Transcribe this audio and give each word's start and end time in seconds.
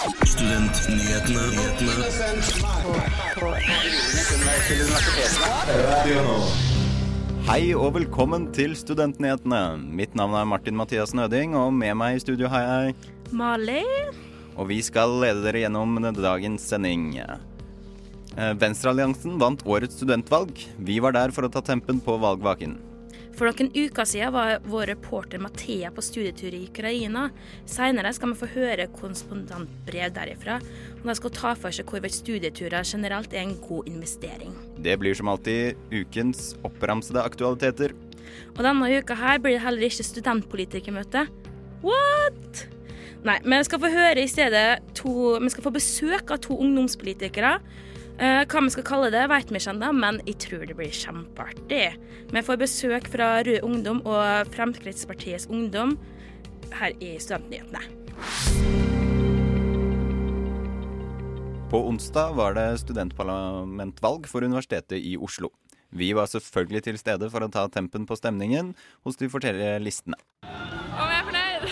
Studentnyhetene. 0.00 1.42
Hei 7.44 7.74
og 7.76 7.98
velkommen 7.98 8.46
til 8.56 8.72
Studentnyhetene. 8.80 9.60
Mitt 9.92 10.16
navn 10.16 10.38
er 10.40 10.48
Martin 10.48 10.78
Mathias 10.80 11.12
Nøding, 11.12 11.52
og 11.52 11.74
med 11.76 11.98
meg 12.00 12.16
i 12.16 12.22
studio 12.24 12.48
har 12.48 12.64
jeg 12.64 12.96
Mali. 13.36 13.84
Og 14.56 14.70
vi 14.72 14.80
skal 14.80 15.20
lede 15.20 15.44
dere 15.44 15.66
gjennom 15.66 16.00
dagens 16.16 16.64
sending. 16.72 17.20
Eh, 17.20 18.54
Venstrealliansen 18.56 19.36
vant 19.42 19.60
årets 19.68 20.00
studentvalg. 20.00 20.64
Vi 20.80 20.96
var 21.04 21.12
der 21.12 21.28
for 21.28 21.44
å 21.44 21.52
ta 21.52 21.60
tempen 21.60 22.00
på 22.00 22.16
valgvaken. 22.24 22.78
For 23.36 23.48
noen 23.48 23.70
uker 23.72 24.08
siden 24.08 24.34
var 24.34 24.58
vår 24.68 24.90
reporter 24.94 25.40
Mathea 25.40 25.90
på 25.94 26.02
studietur 26.04 26.54
i 26.56 26.64
Ukraina. 26.66 27.28
Senere 27.68 28.12
skal 28.16 28.32
vi 28.32 28.40
få 28.42 28.48
høre 28.54 28.88
korrespondentbrev 28.96 30.12
derifra. 30.16 30.58
Og 30.98 31.06
de 31.08 31.16
skal 31.16 31.34
ta 31.36 31.54
for 31.58 31.74
seg 31.74 31.88
hvorvidt 31.88 32.18
studieturer 32.18 32.86
generelt 32.86 33.32
er 33.32 33.46
en 33.46 33.56
god 33.64 33.88
investering. 33.90 34.56
Det 34.82 34.98
blir 35.00 35.16
som 35.16 35.30
alltid 35.32 35.78
ukens 35.94 36.52
oppramsede 36.66 37.22
aktualiteter. 37.22 37.94
Og 38.56 38.64
denne 38.66 38.90
uka 38.98 39.16
her 39.18 39.40
blir 39.42 39.56
det 39.56 39.64
heller 39.64 39.88
ikke 39.88 40.06
studentpolitikermøte. 40.06 41.24
What?! 41.86 42.66
Nei, 43.24 43.36
vi 43.44 43.56
skal 43.66 43.80
få 43.82 43.90
høre 43.92 44.22
i 44.22 44.28
stedet 44.30 44.80
to 44.96 45.36
Vi 45.42 45.50
skal 45.52 45.64
få 45.66 45.72
besøk 45.74 46.30
av 46.32 46.40
to 46.44 46.56
ungdomspolitikere. 46.56 47.58
Eh, 48.20 48.42
hva 48.44 48.60
vi 48.60 48.68
skal 48.68 48.84
kalle 48.84 49.08
det, 49.14 49.22
vet 49.32 49.48
vi 49.48 49.56
ikke 49.56 49.72
ennå, 49.72 49.88
men 49.96 50.18
jeg 50.28 50.36
tror 50.44 50.66
det 50.68 50.74
blir 50.76 50.92
kjempeartig. 50.92 51.84
Vi 52.28 52.42
får 52.44 52.58
besøk 52.60 53.08
fra 53.08 53.28
Rød 53.46 53.64
Ungdom 53.64 54.02
og 54.04 54.50
Fremskrittspartiets 54.52 55.48
Ungdom 55.48 55.94
her 56.76 56.92
i 57.00 57.14
Studentnyhetene. 57.16 57.80
På 61.72 61.80
onsdag 61.88 62.36
var 62.36 62.60
det 62.60 62.68
studentparlamentvalg 62.84 64.28
for 64.28 64.44
Universitetet 64.44 65.00
i 65.00 65.16
Oslo. 65.16 65.54
Vi 65.88 66.12
var 66.12 66.28
selvfølgelig 66.28 66.84
til 66.90 67.00
stede 67.00 67.32
for 67.32 67.40
å 67.40 67.48
ta 67.48 67.70
tempen 67.72 68.04
på 68.04 68.20
stemningen 68.20 68.74
hos 69.00 69.16
de 69.16 69.32
forskjellige 69.32 69.80
listene. 69.80 70.20
Om 70.44 71.08
jeg 71.08 71.16
er 71.16 71.26
fornøyd? 71.30 71.64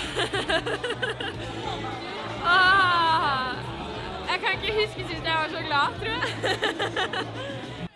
ah, 2.57 2.88
ikke 4.69 4.85
huske 4.85 5.05
sist 5.09 5.25
jeg 5.25 5.39
var 5.39 5.49
så 5.53 5.61
glad, 5.65 5.95
tror 5.99 6.11
jeg. 6.13 6.27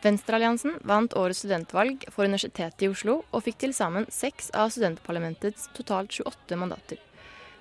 Venstrealliansen 0.02 0.78
vant 0.88 1.14
årets 1.18 1.44
studentvalg 1.44 2.06
for 2.10 2.26
Universitetet 2.26 2.82
i 2.82 2.90
Oslo 2.90 3.20
og 3.30 3.44
fikk 3.44 3.60
til 3.62 3.74
sammen 3.76 4.08
seks 4.10 4.50
av 4.56 4.72
studentparlamentets 4.74 5.68
totalt 5.76 6.10
28 6.16 6.58
mandater. 6.58 6.98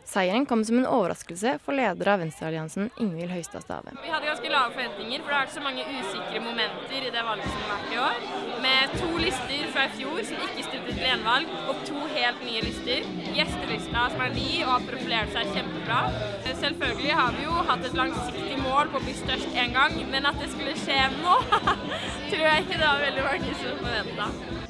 Seieren 0.06 0.46
kom 0.46 0.66
som 0.66 0.78
en 0.80 0.88
overraskelse 0.88 1.54
for 1.64 1.78
leder 1.78 2.10
av 2.14 2.20
Venstrealliansen, 2.20 2.90
Ingvild 3.00 3.32
Høistad 3.32 3.64
Stave. 3.64 3.94
Vi 4.04 4.10
hadde 4.12 4.28
ganske 4.28 4.52
lave 4.52 4.74
forventninger, 4.74 5.22
for 5.22 5.30
det 5.32 5.38
har 5.38 5.46
vært 5.46 5.54
så 5.56 5.64
mange 5.64 5.86
usikre 5.88 6.42
momenter 6.44 7.06
i 7.08 7.12
det 7.14 7.24
valget 7.28 7.52
som 7.52 7.62
har 7.64 7.72
vært 7.76 7.94
i 7.94 8.00
år. 8.06 8.26
Med 8.66 8.96
to 8.98 9.10
lister 9.22 9.68
fra 9.76 9.86
i 9.88 9.94
fjor 10.00 10.24
som 10.28 10.46
ikke 10.48 10.66
stilte 10.68 10.96
til 10.96 11.06
gjenvalg, 11.06 11.54
og 11.72 11.84
to 11.88 12.06
helt 12.16 12.46
nye 12.48 12.64
lister. 12.66 13.08
Gjestelista 13.38 14.08
som 14.14 14.26
er 14.26 14.34
ny 14.36 14.50
og 14.66 14.74
har 14.74 14.88
profilert 14.90 15.36
seg 15.36 15.54
kjempebra. 15.56 16.02
Selvfølgelig 16.62 17.14
har 17.18 17.38
vi 17.38 17.46
jo 17.48 17.62
hatt 17.70 17.86
et 17.88 17.96
langsiktig 17.98 18.58
mål 18.62 18.92
på 18.94 19.00
å 19.00 19.06
bli 19.06 19.16
størst 19.18 19.56
en 19.64 19.78
gang, 19.78 19.96
men 20.12 20.28
at 20.30 20.42
det 20.42 20.52
skulle 20.54 20.76
skje 20.78 20.98
nå, 21.22 21.38
tror 22.30 22.44
jeg 22.46 22.66
ikke 22.66 22.78
det 22.78 22.86
var 22.86 23.06
veldig 23.06 23.30
mange 23.30 23.56
som 23.62 23.80
forventa. 23.86 24.28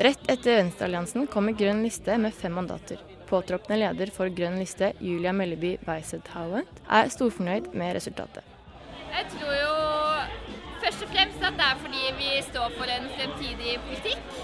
Rett 0.07 0.29
etter 0.35 0.61
Venstrealliansen 0.61 1.27
kommer 1.33 1.57
Grønn 1.57 1.83
liste 1.83 2.15
med 2.21 2.37
fem 2.37 2.55
mandater. 2.55 3.01
Påtroppende 3.31 3.77
leder 3.79 4.11
for 4.11 4.31
Grønn 4.35 4.57
liste, 4.59 4.91
Julia 4.99 5.31
Melleby 5.31 5.77
Weiseth 5.87 6.33
Howent, 6.35 6.81
er 6.91 7.11
storfornøyd 7.13 7.71
med 7.73 7.95
resultatet. 7.95 8.43
Jeg 9.11 9.25
tror 9.31 9.53
jo 9.55 9.75
først 10.83 11.05
og 11.05 11.13
fremst 11.13 11.45
at 11.47 11.55
det 11.59 11.67
er 11.67 11.77
fordi 11.85 12.03
vi 12.19 12.31
står 12.49 12.73
for 12.75 12.91
en 12.97 13.07
fremtidig 13.15 13.77
politikk. 13.87 14.41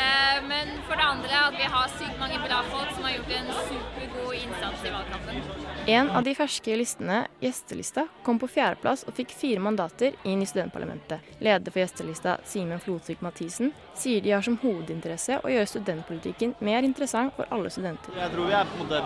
Eh, 0.00 0.42
Men 0.48 0.68
for 0.88 0.96
det 0.96 1.02
andre 1.04 1.40
at 1.46 1.54
vi 1.58 1.66
har 1.74 1.88
sykt 1.98 2.18
mange 2.20 2.38
bra 2.48 2.62
folk 2.72 2.94
som 2.94 3.04
har 3.04 3.12
gjort 3.16 3.32
en 3.38 3.50
supergod 3.68 4.34
innsats 4.34 4.84
i 4.86 4.90
valgkampen. 4.94 5.42
En 5.86 6.10
av 6.10 6.24
de 6.24 6.34
ferske 6.34 6.76
listene, 6.76 7.18
Gjestelista, 7.40 8.06
kom 8.24 8.38
på 8.40 8.48
fjerdeplass 8.50 9.04
og 9.08 9.14
fikk 9.16 9.32
fire 9.36 9.60
mandater 9.64 10.16
inn 10.28 10.42
i 10.42 10.48
studentparlamentet. 10.48 11.24
Leder 11.44 11.72
for 11.72 11.82
Gjestelista, 11.82 12.36
Simen 12.44 12.80
Flotvik 12.82 13.22
Mathisen, 13.24 13.72
sier 13.96 14.20
de 14.24 14.34
har 14.34 14.44
som 14.46 14.58
hovedinteresse 14.62 15.40
å 15.44 15.52
gjøre 15.52 15.70
studentpolitikken 15.72 16.54
mer 16.60 16.86
interessant 16.88 17.34
for 17.36 17.48
alle 17.54 17.70
studenter. 17.72 18.16
Jeg 18.16 18.32
tror 18.34 18.50
vi 18.50 18.56
er 18.60 18.70
på 18.72 18.76
en 18.76 18.84
måte 18.84 19.02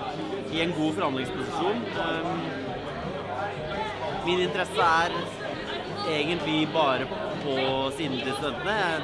i 0.55 0.63
en 0.65 0.75
god 0.79 0.95
forhandlingsposisjon. 1.01 1.85
Um, 1.99 2.45
Min 4.25 4.41
interesse 4.41 4.81
er 4.81 5.13
egentlig 6.09 6.63
bare 6.73 7.05
på 7.43 7.57
siden 7.97 8.21
til 8.25 8.33
studentene. 8.39 9.03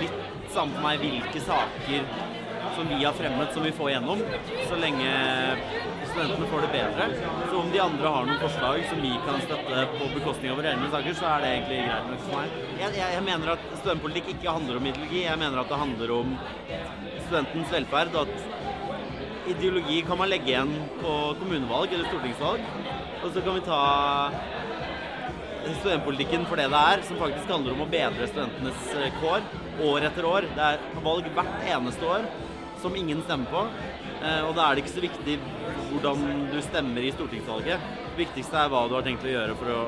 Jeg- 0.00 0.31
Litt 0.52 0.58
samme 0.60 0.76
for 0.76 0.84
meg 0.84 0.98
hvilke 1.00 1.40
saker 1.40 2.02
som 2.76 2.90
vi 2.90 2.98
har 3.00 3.14
fremmet 3.16 3.54
som 3.56 3.64
vi 3.64 3.70
får 3.72 3.88
gjennom, 3.94 4.18
så 4.68 4.76
lenge 4.82 5.12
studentene 6.10 6.48
får 6.50 6.66
det 6.66 6.68
bedre. 6.74 7.06
Så 7.48 7.56
om 7.56 7.70
de 7.72 7.80
andre 7.80 8.10
har 8.12 8.28
noen 8.28 8.42
forslag 8.42 8.82
som 8.90 9.00
vi 9.00 9.14
kan 9.24 9.40
støtte 9.46 9.86
på 9.94 10.10
bekostning 10.12 10.52
av 10.52 10.60
våre 10.60 10.74
egne 10.74 10.90
saker, 10.92 11.16
så 11.16 11.30
er 11.30 11.40
det 11.40 11.54
egentlig 11.54 11.78
greit 11.86 12.10
nok 12.10 12.20
for 12.26 12.36
meg. 12.36 12.60
Jeg, 12.82 12.98
jeg, 12.98 13.16
jeg 13.16 13.26
mener 13.30 13.54
at 13.54 13.64
studentpolitikk 13.78 14.28
ikke 14.34 14.56
handler 14.58 14.82
om 14.82 14.90
ideologi, 14.92 15.22
jeg 15.24 15.40
mener 15.40 15.62
at 15.62 15.72
det 15.72 15.80
handler 15.86 16.14
om 16.18 16.36
studentens 17.30 17.72
velferd. 17.78 18.12
og 18.12 18.28
at 18.28 19.56
ideologi 19.56 20.02
kan 20.04 20.20
man 20.20 20.34
legge 20.34 20.52
igjen 20.52 20.76
på 21.00 21.14
kommunevalg 21.40 21.96
eller 21.96 22.12
stortingsvalg. 22.12 22.68
Og 23.22 23.32
så 23.32 23.40
kan 23.40 23.56
vi 23.56 23.64
ta 23.72 23.80
studentpolitikken 25.80 26.46
for 26.48 26.60
det 26.60 26.68
det 26.72 26.80
er, 26.92 27.02
som 27.06 27.20
faktisk 27.20 27.50
handler 27.50 27.74
om 27.76 27.84
å 27.84 27.90
bedre 27.90 28.28
studentenes 28.30 28.86
eh, 28.98 29.18
kår 29.20 29.44
år 29.88 30.06
etter 30.08 30.28
år. 30.28 30.46
Det 30.56 30.68
er 30.68 31.02
valg 31.04 31.28
hvert 31.36 31.66
eneste 31.76 32.08
år 32.08 32.26
som 32.82 32.96
ingen 32.98 33.22
stemmer 33.26 33.50
på. 33.52 33.64
Eh, 34.22 34.40
Og 34.46 34.54
da 34.58 34.68
er 34.68 34.74
det 34.78 34.84
ikke 34.84 34.96
så 34.96 35.04
viktig 35.04 35.36
hvordan 35.92 36.48
du 36.52 36.58
stemmer 36.64 37.04
i 37.04 37.12
stortingsvalget. 37.14 37.90
Det 38.12 38.24
viktigste 38.24 38.58
er 38.64 38.72
hva 38.72 38.86
du 38.88 38.96
har 38.98 39.06
tenkt 39.06 39.26
å 39.26 39.32
gjøre 39.32 39.58
for 39.60 39.74
å 39.74 39.82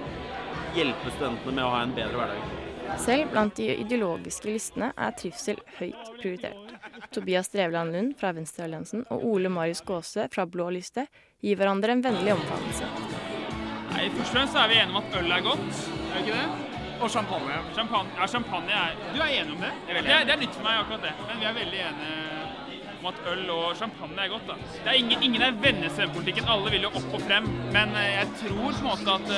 hjelpe 0.75 1.15
studentene 1.17 1.57
med 1.59 1.65
å 1.67 1.73
ha 1.75 1.83
en 1.85 1.97
bedre 1.97 2.21
hverdag. 2.21 2.61
Selv 3.01 3.31
blant 3.33 3.56
de 3.56 3.71
ideologiske 3.81 4.51
listene 4.53 4.93
er 5.01 5.15
trivsel 5.19 5.59
høyt 5.79 6.11
prioritert. 6.21 6.75
Tobias 7.15 7.49
Drevland 7.53 7.95
Lund 7.95 8.15
fra 8.21 8.33
Venstrealliansen 8.37 9.06
og 9.11 9.25
Ole 9.33 9.51
Marius 9.53 9.83
Gåse 9.87 10.29
fra 10.33 10.47
Blå 10.47 10.69
liste 10.75 11.06
gir 11.43 11.59
hverandre 11.59 11.97
en 11.97 12.05
vennlig 12.05 12.37
omfavnelse. 12.37 13.13
Først 14.12 14.31
og 14.31 14.37
fremst 14.37 14.56
er 14.56 14.69
vi 14.69 14.75
enige 14.75 14.97
om 14.97 15.03
at 15.03 15.19
øl 15.19 15.31
er 15.31 15.42
godt, 15.50 15.76
er 16.10 16.15
vi 16.15 16.19
ikke 16.25 16.38
det? 16.38 16.48
Og 17.00 17.10
champagne. 17.10 17.53
champagne. 17.75 18.10
Ja, 18.20 18.26
champagne 18.26 18.70
er 18.70 18.91
Du 19.15 19.20
er 19.20 19.31
enig 19.41 19.53
om 19.53 19.60
det? 19.66 19.72
er 19.88 20.03
det, 20.03 20.10
er, 20.10 20.25
det 20.25 20.32
er 20.34 20.41
nytt 20.44 20.54
for 20.59 20.65
meg, 20.66 20.75
akkurat 20.82 21.03
det. 21.06 21.12
Men 21.28 21.41
vi 21.41 21.44
er 21.50 21.54
veldig 21.62 21.81
enige 21.88 22.19
om 23.00 23.06
at 23.10 23.19
øl 23.32 23.50
og 23.50 23.76
champagne 23.76 24.20
er 24.25 24.28
godt. 24.28 24.47
da. 24.48 24.54
Det 24.84 24.91
er 24.93 24.98
ingen, 25.03 25.22
ingen 25.22 25.43
er 25.43 25.50
venner 25.66 25.87
i 25.88 25.91
studentpolitikken. 25.91 26.44
Alle 26.48 26.70
vil 26.70 26.87
jo 26.87 26.93
opp 27.00 27.10
og 27.19 27.20
frem. 27.28 27.44
Men 27.76 27.97
eh, 28.00 28.10
jeg 28.20 28.28
tror 28.43 28.70
på 28.70 28.84
en 28.84 28.88
måte 28.91 29.10
at 29.19 29.28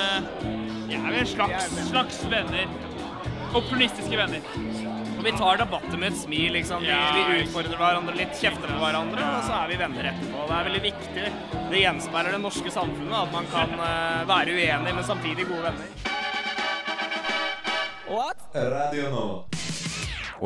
vi 0.88 0.93
jeg 0.93 1.00
er 1.03 1.19
vel 1.19 1.26
slags, 1.26 1.65
slags 1.91 2.25
venner. 2.31 2.66
Opportunistiske 3.55 4.16
venner. 4.16 5.06
Vi 5.26 5.32
tar 5.32 5.56
debatter 5.59 5.98
med 5.98 6.12
et 6.12 6.19
smil, 6.19 6.53
liksom. 6.54 6.81
Vi, 6.81 6.88
Ja. 6.88 7.26
vi 7.28 7.41
utfordrer 7.42 7.76
hverandre 7.76 8.14
litt, 8.14 8.34
kjefter 8.38 8.70
med 8.70 8.78
hverandre, 8.78 9.19
og 9.19 9.42
så 9.42 9.56
er 9.59 9.69
vi 9.72 9.76
venner 9.81 10.04
etterpå. 10.12 10.44
Det 10.47 10.54
er 10.54 10.64
veldig 10.69 10.82
viktig. 10.84 11.25
Det 11.72 11.81
gjenspeiler 11.81 12.31
det 12.31 12.41
norske 12.44 12.70
samfunnet, 12.70 13.16
at 13.25 13.32
man 13.32 13.48
kan 13.50 13.72
eh, 13.75 14.22
være 14.28 14.54
uenig, 14.54 14.94
men 14.94 15.03
samtidig 15.09 15.48
gode 15.48 15.62
venner. 15.66 15.88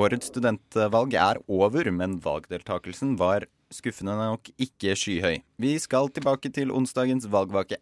Årets 0.00 0.32
studentvalg 0.32 1.12
er 1.12 1.36
over, 1.46 1.90
men 1.92 2.16
valgdeltakelsen 2.24 3.18
var 3.18 3.44
skuffende 3.70 4.16
nok 4.16 4.48
ikke 4.56 4.96
skyhøy. 4.96 5.42
Vi 5.60 5.78
skal 5.78 6.08
tilbake 6.08 6.48
til 6.56 6.72
onsdagens 6.72 7.28
valgvake. 7.28 7.76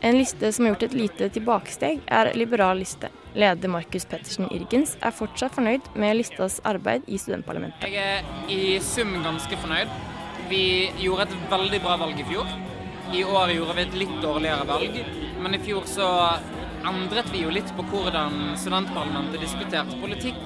En 0.00 0.18
liste 0.18 0.52
som 0.52 0.64
har 0.64 0.72
gjort 0.72 0.82
et 0.82 0.92
lite 0.94 1.26
tilbakesteg, 1.34 2.04
er 2.06 2.30
Liberal 2.38 2.78
liste. 2.78 3.08
Leder 3.34 3.70
Markus 3.72 4.04
Pettersen 4.06 4.46
Irgens 4.54 4.92
er 5.02 5.10
fortsatt 5.14 5.56
fornøyd 5.56 5.88
med 5.98 6.20
listas 6.20 6.60
arbeid 6.62 7.08
i 7.10 7.18
studentparlamentet. 7.18 7.82
Jeg 7.90 7.98
er 7.98 8.52
i 8.54 8.78
sum 8.78 9.16
ganske 9.24 9.58
fornøyd. 9.58 9.90
Vi 10.52 10.62
gjorde 11.02 11.26
et 11.26 11.34
veldig 11.50 11.80
bra 11.82 11.96
valg 12.04 12.22
i 12.22 12.28
fjor. 12.30 12.46
I 13.10 13.24
år 13.26 13.50
gjorde 13.56 13.74
vi 13.74 13.86
et 13.88 13.98
litt 14.04 14.14
dårligere 14.22 14.68
valg, 14.68 15.02
men 15.42 15.58
i 15.58 15.62
fjor 15.64 15.88
så 15.90 16.08
endret 16.86 17.32
vi 17.34 17.42
jo 17.42 17.50
litt 17.50 17.74
på 17.74 17.82
hvordan 17.90 18.54
studentparlamentet 18.60 19.42
diskuterte 19.42 19.98
politikk. 19.98 20.38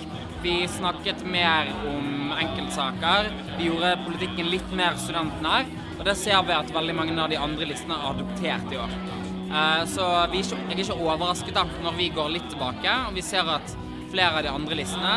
Vi 0.42 0.62
snakket 0.78 1.26
mer 1.28 1.68
om 1.92 2.32
enkeltsaker. 2.40 3.28
Vi 3.58 3.68
gjorde 3.68 3.98
politikken 4.06 4.48
litt 4.48 4.72
mer 4.72 4.96
studentnær. 4.96 5.68
Og 5.98 6.06
det 6.08 6.16
ser 6.18 6.40
vi 6.48 6.56
at 6.56 6.72
veldig 6.72 6.96
mange 6.98 7.20
av 7.20 7.28
de 7.30 7.38
andre 7.38 7.68
listene 7.68 8.00
har 8.00 8.16
adoptert 8.16 8.72
i 8.72 8.80
år. 8.80 9.21
Eh, 9.52 9.84
Så 9.86 10.04
vi 10.32 10.40
er 10.40 10.44
ikke, 10.46 10.60
jeg 10.70 10.78
er 10.78 10.84
ikke 10.86 10.98
overrasket 11.04 11.54
da 11.54 11.66
når 11.84 11.96
vi 11.98 12.10
går 12.14 12.30
litt 12.32 12.48
tilbake 12.52 12.98
og 13.08 13.16
vi 13.16 13.24
ser 13.24 13.48
at 13.52 13.74
flere 14.12 14.38
av 14.38 14.44
de 14.44 14.52
andre 14.52 14.76
listene, 14.76 15.14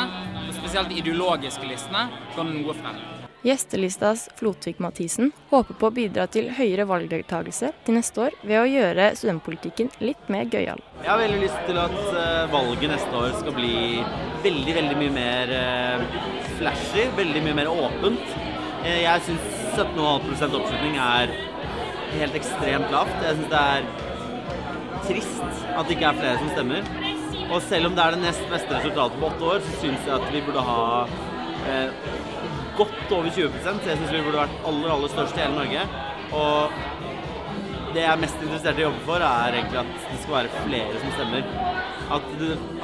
spesielt 0.56 0.92
de 0.92 1.02
ideologiske 1.02 1.68
listene, 1.68 2.08
går 2.36 2.48
noe 2.48 2.76
frem. 2.78 3.00
Gjestelistas 3.46 4.24
Flotvik 4.40 4.80
Mathisen 4.82 5.30
håper 5.52 5.78
på 5.78 5.90
å 5.92 5.94
bidra 5.94 6.24
til 6.34 6.48
høyere 6.58 6.88
valgdeltakelse 6.90 7.70
til 7.86 7.94
neste 7.94 8.24
år 8.24 8.38
ved 8.42 8.58
å 8.58 8.66
gjøre 8.66 9.12
studentpolitikken 9.20 9.92
litt 10.02 10.32
mer 10.34 10.48
gøyal. 10.50 10.82
Jeg 11.04 11.12
har 11.12 11.22
veldig 11.22 11.42
lyst 11.44 11.60
til 11.68 11.78
at 11.78 12.00
eh, 12.10 12.48
valget 12.56 12.90
neste 12.96 13.20
år 13.20 13.36
skal 13.38 13.54
bli 13.60 13.76
veldig, 14.48 14.74
veldig 14.80 14.98
mye 15.04 15.14
mer 15.20 15.54
eh, 15.60 16.18
flashy, 16.58 17.06
veldig 17.20 17.44
mye 17.46 17.60
mer 17.62 17.70
åpent. 17.70 18.34
Eh, 18.82 19.04
jeg 19.04 19.28
syns 19.28 19.62
17,5% 19.76 20.58
oppslutning 20.64 20.98
er 21.06 21.38
helt 22.16 22.42
ekstremt 22.42 22.90
lavt. 22.96 23.16
Jeg 23.28 23.38
syns 23.38 23.54
det 23.54 23.62
er 23.62 23.88
trist 25.08 25.44
at 25.76 25.86
det 25.86 25.96
ikke 25.96 26.10
er 26.12 26.20
flere 26.20 26.42
som 26.42 26.52
stemmer. 26.54 26.90
Og 27.46 27.62
selv 27.68 27.90
om 27.90 27.96
det 27.98 28.04
er 28.04 28.16
det 28.16 28.24
nest 28.24 28.46
beste 28.52 28.74
resultatet 28.74 29.22
på 29.22 29.30
åtte 29.30 29.50
år, 29.54 29.64
så 29.66 29.80
syns 29.84 30.08
jeg 30.08 30.16
at 30.18 30.28
vi 30.34 30.42
burde 30.46 30.66
ha 30.66 30.82
eh, 31.70 32.08
godt 32.78 33.14
over 33.16 33.30
20 33.30 33.62
Så 33.64 33.76
jeg 33.90 34.00
syns 34.00 34.12
vi 34.14 34.24
burde 34.26 34.42
vært 34.42 34.68
aller, 34.70 34.94
aller 34.96 35.14
størst 35.14 35.38
i 35.38 35.44
hele 35.44 35.60
Norge. 35.60 35.86
Og 36.36 37.94
det 37.96 38.04
jeg 38.04 38.12
er 38.12 38.20
mest 38.20 38.42
interessert 38.44 38.80
i 38.80 38.84
å 38.84 38.90
jobbe 38.90 39.04
for, 39.08 39.24
er 39.24 39.56
egentlig 39.56 39.82
at 39.84 39.92
det 40.10 40.22
skal 40.24 40.36
være 40.36 40.64
flere 40.66 41.02
som 41.04 41.14
stemmer. 41.16 41.52
At, 42.16 42.26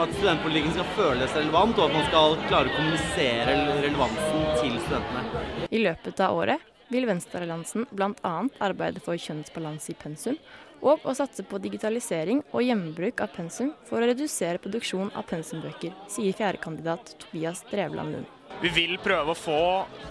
at 0.05 0.13
studentpolitikken 0.15 0.75
skal 0.77 0.93
føles 0.95 1.35
relevant, 1.37 1.77
og 1.77 1.89
at 1.89 1.97
man 1.97 2.07
skal 2.07 2.37
klare 2.47 2.71
å 2.71 2.75
kommunisere 2.77 3.57
relevansen 3.83 4.45
til 4.61 4.77
studentene. 4.85 5.67
I 5.69 5.83
løpet 5.83 6.23
av 6.23 6.39
året 6.39 6.69
vil 6.91 7.07
Venstrealliansen 7.07 7.89
bl.a. 7.91 8.33
arbeide 8.63 9.03
for 9.03 9.19
kjønnsbalanse 9.19 9.93
i 9.93 9.99
pensum, 9.99 10.39
og 10.81 11.05
å 11.05 11.13
satse 11.15 11.45
på 11.47 11.59
digitalisering 11.61 12.41
og 12.51 12.65
hjemmebruk 12.65 13.21
av 13.23 13.31
pensum 13.35 13.71
for 13.87 14.01
å 14.01 14.09
redusere 14.09 14.61
produksjon 14.61 15.13
av 15.15 15.25
pensumbøker, 15.29 15.93
sier 16.11 16.35
fjerdekandidat 16.37 17.15
Tobias 17.21 17.63
Drevland 17.71 18.17
Lund. 18.17 18.37
Vi 18.61 18.69
vil 18.75 18.97
prøve 19.01 19.33
å 19.33 19.37
få 19.37 19.61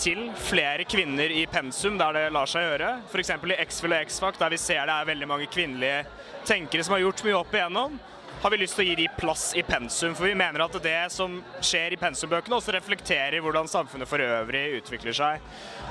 til 0.00 0.25
flere 0.49 0.87
kvinner 0.88 1.31
i 1.31 1.44
pensum 1.50 1.99
der 2.00 2.17
det 2.17 2.22
lar 2.34 2.49
seg 2.50 2.64
gjøre. 2.67 2.88
F.eks. 3.11 3.31
i 3.37 3.58
X-Fill 3.67 3.94
og 3.94 4.06
X-Fac, 4.08 4.38
der 4.40 4.55
vi 4.55 4.58
ser 4.58 4.88
det 4.88 4.96
er 4.96 5.11
veldig 5.11 5.28
mange 5.31 5.50
kvinnelige 5.52 6.00
tenkere 6.49 6.87
som 6.87 6.96
har 6.96 7.05
gjort 7.05 7.22
mye 7.26 7.38
opp 7.38 7.55
igjennom. 7.55 8.00
Har 8.40 8.50
vi 8.50 8.56
lyst 8.56 8.78
til 8.78 8.87
å 8.87 8.88
gi 8.88 8.94
de 8.96 9.08
plass 9.19 9.50
i 9.52 9.60
pensum, 9.60 10.14
for 10.16 10.25
vi 10.25 10.37
mener 10.38 10.62
at 10.64 10.76
det 10.81 10.96
som 11.12 11.34
skjer 11.60 11.92
i 11.92 11.98
pensumbøkene 12.00 12.56
også 12.56 12.72
reflekterer 12.72 13.42
hvordan 13.44 13.69
samfunnet 13.69 14.08
for 14.08 14.25
øvrig 14.25 14.78
utvikler 14.78 15.12
seg. 15.19 15.42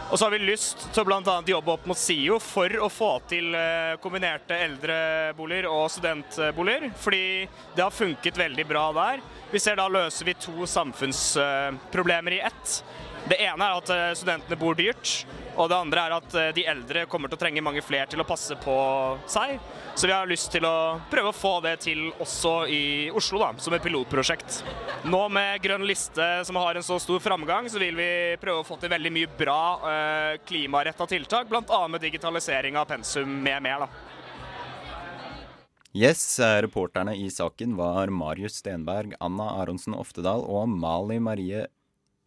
Og 0.10 0.18
så 0.18 0.26
har 0.26 0.34
vi 0.34 0.40
lyst 0.48 0.88
til 0.88 1.04
å 1.04 1.06
bl.a. 1.06 1.36
jobbe 1.46 1.76
opp 1.76 1.86
mot 1.92 2.00
SIO 2.02 2.40
for 2.42 2.74
å 2.82 2.90
få 2.90 3.12
til 3.30 3.54
eh, 3.54 4.00
kombinerte 4.02 4.58
eldreboliger 4.66 5.70
og 5.70 5.92
studentboliger, 5.94 6.90
fordi 6.98 7.22
det 7.76 7.86
har 7.86 7.94
funket 7.94 8.42
veldig 8.42 8.66
bra 8.72 8.88
der. 8.98 9.22
Vi 9.54 9.62
ser 9.62 9.78
da 9.78 9.86
løser 9.86 10.32
vi 10.32 10.40
to 10.42 10.66
samfunnsproblemer 10.74 12.40
i 12.40 12.42
ett. 12.50 12.80
Det 13.30 13.38
ene 13.46 13.62
er 13.62 13.78
at 13.78 13.90
eh, 13.94 14.12
studentene 14.18 14.58
bor 14.58 14.74
dyrt, 14.74 15.12
og 15.54 15.68
det 15.70 15.78
andre 15.78 16.06
er 16.08 16.16
at 16.16 16.36
eh, 16.40 16.48
de 16.56 16.64
eldre 16.72 17.04
kommer 17.12 17.30
til 17.30 17.38
å 17.38 17.42
trenge 17.44 17.62
mange 17.62 17.84
flere 17.86 18.10
til 18.10 18.24
å 18.24 18.26
passe 18.26 18.58
på 18.58 18.78
seg. 19.30 19.60
Så 19.94 20.10
vi 20.10 20.16
har 20.16 20.30
lyst 20.30 20.50
til 20.56 20.66
å 20.66 20.98
prøve 21.12 21.30
å 21.30 21.36
få 21.36 21.52
det 21.62 21.76
til 21.86 22.08
også 22.18 22.56
i 22.74 22.82
Oslo, 23.14 23.42
da, 23.44 23.52
som 23.62 23.76
et 23.78 23.86
pilotprosjekt. 23.86 24.64
Nå 25.06 25.22
med 25.30 25.62
Grønn 25.62 25.86
liste 25.86 26.30
som 26.48 26.58
har 26.58 26.80
en 26.80 26.86
så 26.86 26.98
stor 27.04 27.22
framgang, 27.22 27.70
så 27.70 27.82
vil 27.82 28.00
vi 28.00 28.10
prøve 28.42 28.64
å 28.64 28.68
få 28.68 28.80
til 28.82 28.96
veldig 28.96 29.14
mye 29.14 29.34
bra 29.38 29.62
eh, 29.94 30.34
klimaretta 30.50 31.06
tiltak, 31.10 31.52
bl.a. 31.52 31.84
med 31.86 32.02
digitalisering 32.02 32.82
av 32.82 32.90
pensum 32.90 33.30
med 33.44 33.62
mer. 33.62 33.86
da. 33.86 34.18
Yes, 35.94 36.40
eh, 36.40 36.62
reporterne 36.66 37.14
i 37.18 37.30
saken 37.30 37.78
var 37.78 38.10
Marius 38.10 38.64
Stenberg, 38.64 39.14
Anna 39.22 39.52
Aronsen 39.62 39.94
Oftedal 39.98 40.46
og 40.50 40.70
Mali 40.70 41.22
Marie 41.22 41.68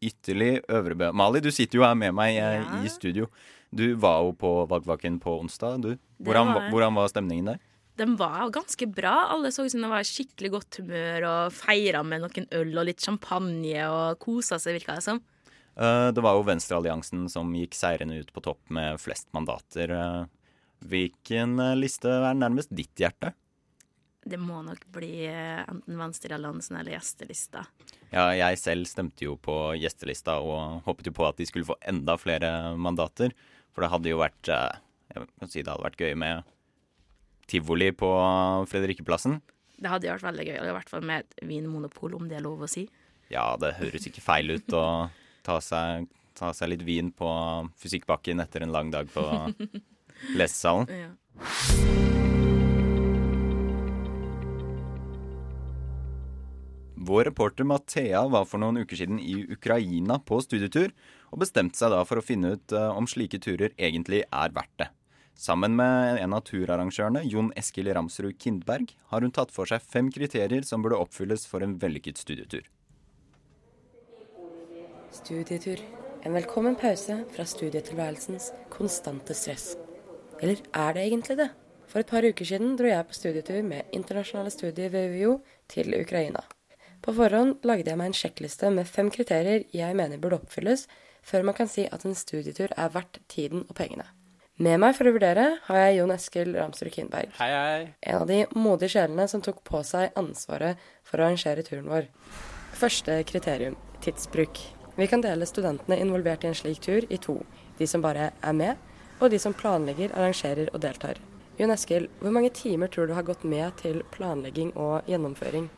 Ytterli 0.02 0.60
Øvrebø. 0.68 1.12
Mali, 1.14 1.40
du 1.44 1.50
sitter 1.54 1.78
jo 1.78 1.84
her 1.86 1.94
med 1.98 2.14
meg 2.18 2.36
eh, 2.36 2.60
Ja. 2.62 2.80
i 2.82 2.88
studio. 2.92 3.28
Du 3.72 3.94
var 3.96 4.20
jo 4.26 4.32
på 4.36 4.50
valgvaken 4.68 5.20
på 5.22 5.38
onsdag, 5.40 5.80
du. 5.80 5.92
Hvordan, 6.20 6.46
var 6.50 6.54
var, 6.54 6.62
jeg. 6.66 6.72
hvordan 6.74 6.94
var 6.98 7.08
stemningen 7.12 7.46
der? 7.52 7.60
Den 7.96 8.16
var 8.16 8.50
ganske 8.52 8.86
bra. 8.88 9.14
Alle 9.32 9.50
så 9.52 9.64
ut 9.66 9.70
som 9.72 9.80
de 9.84 9.88
var 9.88 10.00
i 10.00 10.08
skikkelig 10.08 10.50
godt 10.54 10.78
humør 10.80 11.26
og 11.28 11.52
feira 11.52 12.02
med 12.04 12.22
noen 12.24 12.46
øl 12.56 12.78
og 12.80 12.86
litt 12.88 13.00
champagne 13.04 13.84
og 13.88 14.18
kosa 14.20 14.58
seg, 14.60 14.78
virka 14.80 14.96
det 14.98 15.04
som. 15.06 15.20
Eh, 15.76 16.10
Det 16.12 16.22
var 16.24 16.34
jo 16.36 16.42
Venstrealliansen 16.48 17.28
som 17.32 17.52
gikk 17.56 17.72
seirende 17.76 18.18
ut 18.20 18.32
på 18.32 18.42
topp 18.44 18.60
med 18.70 18.98
flest 19.00 19.28
mandater. 19.32 19.90
Eh, 19.90 20.24
Hvilken 20.82 21.60
eh, 21.62 21.76
liste 21.78 22.10
er 22.10 22.34
nærmest 22.34 22.72
ditt 22.74 22.96
hjerte? 22.98 23.32
Det 24.22 24.38
må 24.38 24.60
nok 24.62 24.84
bli 24.94 25.24
eh, 25.26 25.62
enten 25.66 25.98
Venstrealliansen 25.98 26.78
eller 26.78 26.94
Gjestelista. 26.94 27.64
Ja, 28.12 28.28
jeg 28.36 28.60
selv 28.60 28.86
stemte 28.86 29.26
jo 29.26 29.34
på 29.40 29.72
gjestelista 29.80 30.36
og 30.44 30.84
håpet 30.86 31.08
jo 31.10 31.14
på 31.16 31.26
at 31.26 31.40
de 31.40 31.46
skulle 31.48 31.66
få 31.66 31.78
enda 31.90 32.14
flere 32.20 32.50
mandater. 32.78 33.34
For 33.74 33.82
det 33.82 33.90
hadde 33.90 34.12
jo 34.12 34.20
vært 34.20 34.50
eh, 34.52 34.78
Jeg 35.12 35.26
kan 35.40 35.50
si 35.50 35.62
det 35.64 35.72
hadde 35.72 35.86
vært 35.88 36.04
gøy 36.04 36.14
med 36.22 36.52
tivoli 37.50 37.90
på 37.92 38.10
Fredrikkeplassen. 38.70 39.40
Det 39.82 39.90
hadde 39.90 40.12
vært 40.12 40.28
veldig 40.28 40.46
gøy, 40.46 40.58
i 40.62 40.76
hvert 40.78 40.92
fall 40.92 41.04
med 41.08 41.24
et 41.24 41.42
vinmonopol, 41.48 42.14
om 42.16 42.28
det 42.30 42.38
er 42.38 42.46
lov 42.46 42.62
å 42.62 42.70
si. 42.70 42.86
Ja, 43.32 43.56
det 43.60 43.74
høres 43.80 44.06
ikke 44.08 44.22
feil 44.22 44.54
ut 44.54 44.76
å 44.76 44.84
ta 45.42 45.58
seg, 45.64 46.06
ta 46.38 46.52
seg 46.54 46.72
litt 46.72 46.86
vin 46.86 47.10
på 47.16 47.28
fysikkbakken 47.82 48.44
etter 48.44 48.64
en 48.64 48.74
lang 48.74 48.94
dag 48.94 49.10
på 49.12 49.26
lesesalen. 50.38 50.88
Ja. 50.88 52.10
Vår 57.04 57.24
reporter 57.24 57.64
Mathea 57.64 58.28
var 58.28 58.44
for 58.46 58.62
noen 58.62 58.76
uker 58.84 58.94
siden 59.00 59.16
i 59.18 59.40
Ukraina 59.50 60.20
på 60.22 60.36
studietur, 60.44 60.92
og 61.34 61.40
bestemte 61.42 61.80
seg 61.80 61.90
da 61.90 62.04
for 62.06 62.20
å 62.20 62.22
finne 62.22 62.52
ut 62.54 62.74
eh, 62.78 62.90
om 62.94 63.08
slike 63.10 63.40
turer 63.42 63.72
egentlig 63.74 64.20
er 64.22 64.54
verdt 64.54 64.76
det. 64.78 64.86
Sammen 65.34 65.74
med 65.74 66.20
en 66.22 66.36
av 66.36 66.44
turarrangørene, 66.46 67.24
Jon 67.26 67.50
Eskil 67.58 67.90
Ramsrud 67.90 68.38
Kindberg, 68.38 68.94
har 69.10 69.26
hun 69.26 69.34
tatt 69.34 69.50
for 69.50 69.66
seg 69.66 69.82
fem 69.82 70.12
kriterier 70.14 70.62
som 70.68 70.84
burde 70.84 71.00
oppfylles 71.02 71.48
for 71.50 71.66
en 71.66 71.74
vellykket 71.82 72.22
studietur. 72.22 72.70
Studietur. 75.10 75.82
En 76.22 76.38
velkommen 76.38 76.78
pause 76.78 77.18
fra 77.34 77.50
studietilværelsens 77.56 78.52
konstante 78.70 79.34
stress. 79.34 79.72
Eller 80.38 80.62
er 80.70 80.94
det 80.94 81.08
egentlig 81.08 81.40
det? 81.42 81.50
For 81.90 81.98
et 81.98 82.14
par 82.14 82.22
uker 82.22 82.46
siden 82.46 82.76
dro 82.78 82.94
jeg 82.94 83.10
på 83.10 83.22
studietur 83.24 83.62
med 83.66 83.90
internasjonale 83.90 84.54
studier 84.54 84.94
ved 84.94 85.18
UiO 85.18 85.40
til 85.66 85.96
Ukraina. 85.98 86.46
På 87.02 87.10
forhånd 87.16 87.64
lagde 87.66 87.90
jeg 87.90 87.98
meg 87.98 88.12
en 88.12 88.14
sjekkliste 88.14 88.68
med 88.70 88.86
fem 88.86 89.08
kriterier 89.10 89.64
jeg 89.74 89.96
mener 89.98 90.20
burde 90.22 90.38
oppfylles 90.38 90.86
før 91.26 91.46
man 91.48 91.56
kan 91.58 91.70
si 91.70 91.88
at 91.90 92.04
en 92.06 92.14
studietur 92.18 92.70
er 92.76 92.92
verdt 92.94 93.18
tiden 93.30 93.64
og 93.66 93.74
pengene. 93.78 94.06
Med 94.62 94.78
meg 94.78 94.94
for 94.94 95.08
å 95.08 95.14
vurdere 95.14 95.46
har 95.66 95.80
jeg 95.80 95.96
Jon 95.96 96.12
Eskil 96.14 96.52
Ramsrud 96.54 96.92
Kindberg. 96.94 97.32
Hei, 97.40 97.48
hei. 97.50 97.88
En 98.06 98.20
av 98.20 98.28
de 98.28 98.44
modige 98.54 98.92
sjelene 98.94 99.26
som 99.30 99.42
tok 99.42 99.62
på 99.66 99.80
seg 99.86 100.14
ansvaret 100.18 100.78
for 101.02 101.18
å 101.18 101.26
arrangere 101.26 101.64
turen 101.66 101.90
vår. 101.90 102.06
Første 102.78 103.18
kriterium 103.26 103.74
tidsbruk. 104.04 104.62
Vi 104.94 105.08
kan 105.10 105.24
dele 105.24 105.48
studentene 105.48 105.98
involvert 105.98 106.44
i 106.44 106.52
en 106.52 106.58
slik 106.58 106.82
tur 106.84 107.06
i 107.08 107.18
to. 107.18 107.40
De 107.78 107.88
som 107.88 108.04
bare 108.04 108.30
er 108.30 108.54
med, 108.54 108.78
og 109.18 109.32
de 109.32 109.42
som 109.42 109.54
planlegger, 109.56 110.14
arrangerer 110.14 110.70
og 110.70 110.82
deltar. 110.84 111.18
Jon 111.58 111.74
Eskil, 111.74 112.10
hvor 112.20 112.34
mange 112.34 112.54
timer 112.54 112.92
tror 112.92 113.08
du 113.08 113.16
har 113.16 113.26
gått 113.26 113.42
med 113.42 113.74
til 113.82 114.04
planlegging 114.14 114.76
og 114.76 115.08
gjennomføring? 115.10 115.70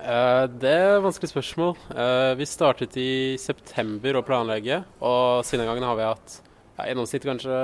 Eh, 0.00 0.44
det 0.60 0.70
er 0.70 0.94
et 0.96 1.04
vanskelig 1.04 1.30
spørsmål. 1.30 1.74
Eh, 1.92 2.34
vi 2.38 2.46
startet 2.48 2.96
i 3.00 3.36
september 3.40 4.16
å 4.16 4.24
planlegge, 4.24 4.82
og 5.04 5.44
siden 5.44 5.64
den 5.64 5.70
gangen 5.70 5.88
har 5.88 5.98
vi 5.98 6.06
hatt 6.08 6.36
ja, 6.78 6.86
gjennomsnitt 6.88 7.26
kanskje 7.28 7.58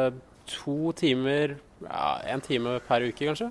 to 0.50 0.92
timer, 0.98 1.56
ja, 1.86 2.10
en 2.28 2.44
time 2.44 2.76
per 2.86 3.06
uke 3.08 3.30
kanskje. 3.30 3.48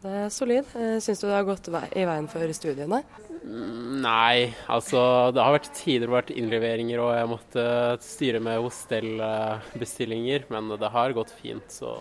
Det 0.00 0.14
er 0.22 0.30
solid. 0.32 0.70
Eh, 0.78 1.00
Syns 1.02 1.20
du 1.20 1.26
det 1.26 1.34
har 1.34 1.48
gått 1.48 1.68
i 1.68 2.06
veien 2.06 2.30
for 2.30 2.54
studiene? 2.56 3.02
Mm, 3.42 4.00
Nei, 4.04 4.54
altså 4.70 5.02
det 5.34 5.42
har 5.42 5.56
vært 5.56 5.74
tider 5.74 6.06
det 6.06 6.12
har 6.12 6.20
vært 6.20 6.32
innleveringer 6.36 7.02
og 7.02 7.12
jeg 7.16 7.28
måtte 7.34 7.66
styre 8.04 8.40
med 8.44 8.62
hostellbestillinger, 8.62 10.46
men 10.52 10.70
det 10.80 10.94
har 10.94 11.16
gått 11.16 11.34
fint, 11.42 11.66
så 11.72 11.98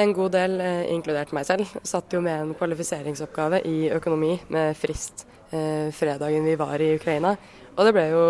En 0.00 0.14
god 0.16 0.32
del, 0.32 0.54
inkludert 0.88 1.32
meg 1.36 1.44
selv, 1.44 1.68
satt 1.84 2.14
jo 2.14 2.22
med 2.24 2.32
en 2.32 2.52
kvalifiseringsoppgave 2.56 3.58
i 3.68 3.90
økonomi 3.92 4.38
med 4.48 4.78
frist 4.78 5.26
fredagen 5.50 6.44
vi 6.46 6.54
var 6.56 6.80
i 6.80 6.94
Ukraina. 6.94 7.36
Og 7.76 7.84
det 7.86 7.92
ble 7.96 8.08
jo 8.12 8.24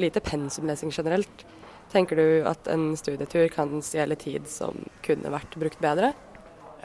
lite 0.00 0.20
pensumlesing 0.24 0.90
generelt. 0.94 1.44
Tenker 1.92 2.16
du 2.18 2.42
at 2.48 2.68
en 2.72 2.96
studietur 2.98 3.48
kan 3.54 3.82
stjele 3.84 4.16
tid 4.18 4.48
som 4.50 4.74
kunne 5.06 5.30
vært 5.30 5.56
brukt 5.60 5.80
bedre? 5.82 6.12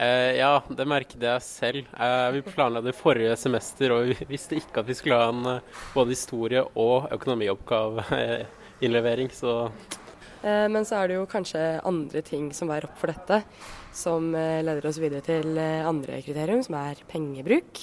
Eh, 0.00 0.36
ja, 0.38 0.62
det 0.68 0.86
merket 0.88 1.22
jeg 1.26 1.42
selv. 1.44 1.84
Eh, 1.92 2.30
vi 2.36 2.42
planla 2.46 2.80
det 2.84 2.94
forrige 2.96 3.36
semester, 3.36 3.90
og 3.92 4.00
vi 4.12 4.16
visste 4.30 4.56
ikke 4.60 4.80
at 4.80 4.88
vi 4.88 4.94
skulle 4.96 5.20
ha 5.20 5.28
en 5.32 5.46
eh, 5.56 5.62
både 5.96 6.10
historie- 6.14 6.70
og 6.78 6.96
økonomioppgaveinnlevering, 7.16 9.28
så 9.34 9.52
Eh, 10.42 10.66
men 10.72 10.86
så 10.88 11.00
er 11.00 11.10
det 11.10 11.18
jo 11.18 11.28
kanskje 11.28 11.62
andre 11.86 12.22
ting 12.24 12.48
som 12.56 12.70
veier 12.70 12.86
opp 12.88 12.96
for 13.00 13.12
dette, 13.12 13.42
som 13.96 14.30
eh, 14.36 14.60
leder 14.64 14.86
oss 14.88 15.00
videre 15.02 15.24
til 15.24 15.58
eh, 15.60 15.86
andre 15.86 16.20
kriterium, 16.24 16.62
som 16.64 16.78
er 16.80 17.02
pengebruk. 17.10 17.82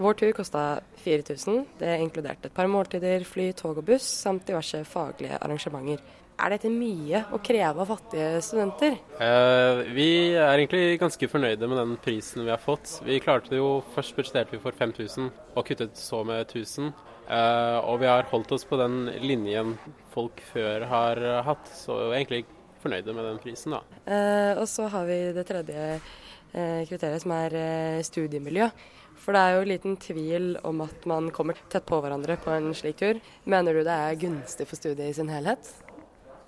Vår 0.00 0.14
tur 0.16 0.32
kosta 0.32 0.80
4000. 0.96 1.66
Det 1.78 1.98
inkluderte 2.00 2.48
et 2.48 2.54
par 2.56 2.68
måltider, 2.72 3.20
fly, 3.28 3.50
tog 3.52 3.82
og 3.82 3.84
buss, 3.84 4.06
samt 4.22 4.46
diverse 4.48 4.80
faglige 4.88 5.36
arrangementer. 5.36 6.00
Er 6.40 6.54
dette 6.54 6.70
mye 6.72 7.20
å 7.36 7.40
kreve 7.44 7.82
av 7.82 7.90
fattige 7.90 8.38
studenter? 8.40 8.94
Eh, 9.20 9.80
vi 9.92 10.08
er 10.32 10.54
egentlig 10.54 10.96
ganske 11.02 11.28
fornøyde 11.28 11.68
med 11.68 11.76
den 11.82 11.92
prisen 12.00 12.46
vi 12.46 12.54
har 12.54 12.62
fått. 12.62 12.94
Vi 13.04 13.18
klarte 13.20 13.52
det 13.52 13.58
jo, 13.60 13.82
Først 13.92 14.16
budsjetterte 14.16 14.56
vi 14.56 14.62
for 14.62 14.72
5000 14.78 15.28
og 15.52 15.68
kuttet 15.68 16.00
så 16.00 16.22
med 16.24 16.46
1000. 16.46 16.94
Eh, 17.28 17.78
og 17.84 18.00
vi 18.00 18.08
har 18.08 18.24
holdt 18.32 18.54
oss 18.56 18.64
på 18.64 18.80
den 18.80 19.10
linjen 19.20 19.74
folk 20.14 20.40
før 20.54 20.88
har 20.88 21.20
hatt, 21.44 21.68
så 21.76 21.98
vi 22.06 22.14
er 22.14 22.22
egentlig 22.22 22.40
fornøyde 22.80 23.12
med 23.12 23.28
den 23.28 23.42
prisen, 23.44 23.76
da. 23.76 23.82
Eh, 24.08 24.54
og 24.56 24.64
så 24.68 24.88
har 24.88 25.04
vi 25.12 25.20
det 25.36 25.44
tredje 25.48 25.84
eh, 25.92 26.88
kriteriet, 26.88 27.20
som 27.20 27.36
er 27.36 27.58
eh, 27.60 28.00
studiemiljø. 28.06 28.70
For 29.20 29.36
det 29.36 29.42
er 29.42 29.58
jo 29.58 29.68
liten 29.68 29.98
tvil 30.00 30.54
om 30.64 30.80
at 30.86 31.04
man 31.08 31.28
kommer 31.34 31.58
tett 31.72 31.84
på 31.88 32.00
hverandre 32.00 32.38
på 32.40 32.52
en 32.54 32.72
slik 32.76 32.98
tur. 33.02 33.20
Mener 33.44 33.76
du 33.76 33.84
det 33.84 33.94
er 33.94 34.18
gunstig 34.20 34.66
for 34.68 34.80
studiet 34.80 35.10
i 35.10 35.16
sin 35.16 35.28
helhet? 35.32 35.68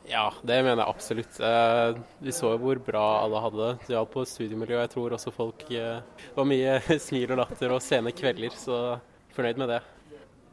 Ja, 0.08 0.32
det 0.42 0.56
mener 0.64 0.82
jeg 0.82 0.90
absolutt. 0.90 1.38
Eh, 1.38 2.00
vi 2.24 2.34
så 2.34 2.54
jo 2.54 2.60
hvor 2.64 2.80
bra 2.82 3.04
alle 3.22 3.42
hadde 3.44 3.60
det. 3.60 3.72
Det 3.86 3.94
hjalp 3.94 4.14
på 4.16 4.24
studiemiljøet. 4.26 4.86
Jeg 4.86 4.92
tror 4.96 5.14
også 5.14 5.34
folk 5.34 5.66
eh, 5.70 6.24
var 6.34 6.48
mye 6.48 6.78
smil 7.06 7.34
og 7.34 7.42
latter 7.44 7.76
og 7.76 7.84
sene 7.84 8.14
kvelder, 8.16 8.56
så 8.56 8.78
fornøyd 9.36 9.60
med 9.62 9.76
det. 9.76 9.82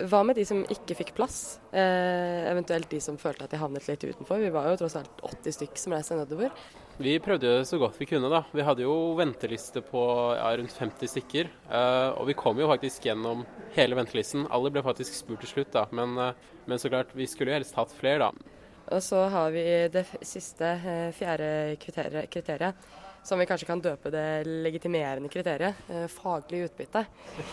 Hva 0.10 0.22
med 0.24 0.38
de 0.40 0.46
som 0.48 0.62
ikke 0.72 0.96
fikk 1.02 1.16
plass? 1.18 1.58
Eh, 1.76 2.46
eventuelt 2.52 2.92
de 2.92 3.02
som 3.04 3.18
følte 3.20 3.48
at 3.48 3.56
de 3.56 3.60
havnet 3.60 3.90
litt 3.90 4.06
utenfor. 4.06 4.40
Vi 4.40 4.54
var 4.54 4.70
jo 4.70 4.78
tross 4.84 5.00
alt 5.00 5.26
80 5.32 5.58
stykk 5.58 5.82
som 5.82 5.96
reiste 5.96 6.20
nedover. 6.20 6.54
Vi 7.00 7.14
prøvde 7.24 7.62
så 7.64 7.78
godt 7.80 7.96
vi 7.96 8.10
kunne, 8.10 8.28
da. 8.28 8.42
Vi 8.52 8.64
hadde 8.68 8.84
jo 8.84 8.94
venteliste 9.16 9.80
på 9.88 10.02
ja, 10.36 10.50
rundt 10.60 10.74
50 10.76 11.08
stykker. 11.14 11.48
Eh, 11.72 12.08
og 12.20 12.26
vi 12.28 12.36
kom 12.36 12.60
jo 12.60 12.68
faktisk 12.68 13.08
gjennom 13.08 13.46
hele 13.78 13.96
ventelisten. 13.96 14.44
Alle 14.52 14.68
ble 14.76 14.84
faktisk 14.84 15.16
spurt 15.16 15.40
til 15.46 15.54
slutt, 15.54 15.72
da. 15.78 15.86
Men, 15.96 16.18
eh, 16.20 16.50
men 16.68 16.82
så 16.82 16.92
klart, 16.92 17.14
vi 17.16 17.28
skulle 17.32 17.54
jo 17.54 17.56
helst 17.56 17.80
hatt 17.80 17.96
flere, 17.96 18.28
da. 18.28 18.60
Og 18.92 19.00
så 19.06 19.22
har 19.32 19.56
vi 19.56 19.64
det 19.94 20.04
siste, 20.28 20.74
eh, 20.76 21.16
fjerde 21.16 21.78
kriteriet, 21.80 22.92
som 23.24 23.40
vi 23.40 23.48
kanskje 23.48 23.72
kan 23.72 23.86
døpe 23.88 24.12
det 24.12 24.44
legitimerende 24.68 25.32
kriteriet, 25.32 25.80
faglig 26.20 26.66
utbytte. 26.68 27.06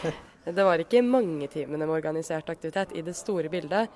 Det 0.47 0.63
var 0.63 0.79
ikke 0.79 1.03
mange 1.03 1.49
timene 1.51 1.87
med 1.87 1.97
organisert 1.97 2.51
aktivitet 2.51 2.93
i 2.95 3.03
det 3.03 3.17
store 3.19 3.49
bildet, 3.51 3.91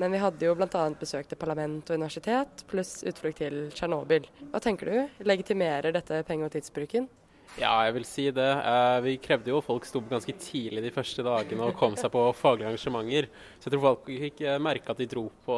men 0.00 0.14
vi 0.14 0.20
hadde 0.22 0.46
jo 0.46 0.54
bl.a. 0.56 0.84
besøk 0.98 1.28
til 1.28 1.40
parlament 1.40 1.90
og 1.90 1.98
universitet, 1.98 2.64
pluss 2.70 3.02
utflukt 3.08 3.42
til 3.42 3.66
Tsjernobyl. 3.74 4.28
Hva 4.52 4.62
tenker 4.62 4.88
du? 4.88 5.24
Legitimerer 5.28 5.92
dette 5.94 6.22
penge- 6.28 6.48
og 6.48 6.54
tidsbruken? 6.54 7.10
Ja, 7.60 7.72
jeg 7.84 7.98
vil 7.98 8.06
si 8.08 8.24
det. 8.32 8.48
Eh, 8.48 8.98
vi 9.04 9.16
krevde 9.20 9.52
jo 9.52 9.60
folk 9.64 9.84
sto 9.84 10.00
opp 10.00 10.08
ganske 10.08 10.32
tidlig 10.40 10.86
de 10.86 10.92
første 10.94 11.24
dagene 11.26 11.66
og 11.68 11.76
kom 11.76 11.98
seg 12.00 12.08
på 12.14 12.24
faglige 12.38 12.70
arrangementer. 12.70 13.28
Så 13.60 13.68
jeg 13.68 13.74
tror 13.74 13.84
folk 13.90 14.08
ikke 14.08 14.54
merka 14.62 14.94
at 14.94 15.02
de 15.02 15.08
dro 15.10 15.26
på 15.44 15.56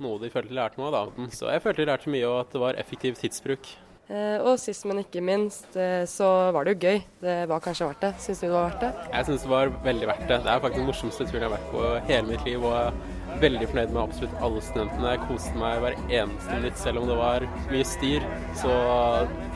noe 0.00 0.20
de 0.22 0.32
følte 0.32 0.54
de 0.54 0.56
lærte 0.56 0.80
noe 0.80 0.94
av. 0.96 1.12
Så 1.36 1.52
jeg 1.52 1.64
følte 1.64 1.84
de 1.84 1.90
lærte 1.90 2.12
mye, 2.12 2.28
og 2.30 2.46
at 2.46 2.54
det 2.54 2.62
var 2.64 2.80
effektiv 2.80 3.20
tidsbruk. 3.20 3.74
Eh, 4.04 4.36
og 4.44 4.58
sist, 4.60 4.84
men 4.88 5.00
ikke 5.00 5.22
minst, 5.24 5.76
eh, 5.80 6.04
så 6.08 6.30
var 6.52 6.64
det 6.64 6.74
jo 6.74 6.88
gøy. 6.88 6.98
Det 7.24 7.36
var 7.48 7.60
kanskje 7.64 7.88
verdt 7.88 8.02
det. 8.04 8.12
Syns 8.20 8.40
du 8.40 8.46
det 8.46 8.54
var 8.54 8.66
verdt 8.70 8.82
det? 8.84 8.92
Jeg 9.12 9.28
syns 9.28 9.44
det 9.44 9.52
var 9.52 9.72
veldig 9.84 10.08
verdt 10.10 10.26
det. 10.28 10.40
Det 10.44 10.52
er 10.52 10.64
faktisk 10.64 10.80
den 10.80 10.88
morsomste 10.90 11.28
turen 11.28 11.40
jeg 11.40 11.48
har 11.48 11.54
vært 11.58 11.70
på 11.72 11.84
hele 12.08 12.28
mitt 12.28 12.44
liv. 12.48 12.64
Og 12.64 13.23
veldig 13.42 13.68
fornøyd 13.70 13.92
med 13.94 14.02
absolutt 14.02 14.40
alle 14.44 14.62
studentene. 14.64 15.12
Jeg 15.14 15.26
koste 15.28 15.58
meg 15.58 15.82
hver 15.82 15.98
eneste 16.08 16.56
minutt. 16.58 16.80
Selv 16.80 17.02
om 17.02 17.10
det 17.10 17.18
var 17.18 17.46
mye 17.72 17.84
styr, 17.88 18.26
så 18.60 18.72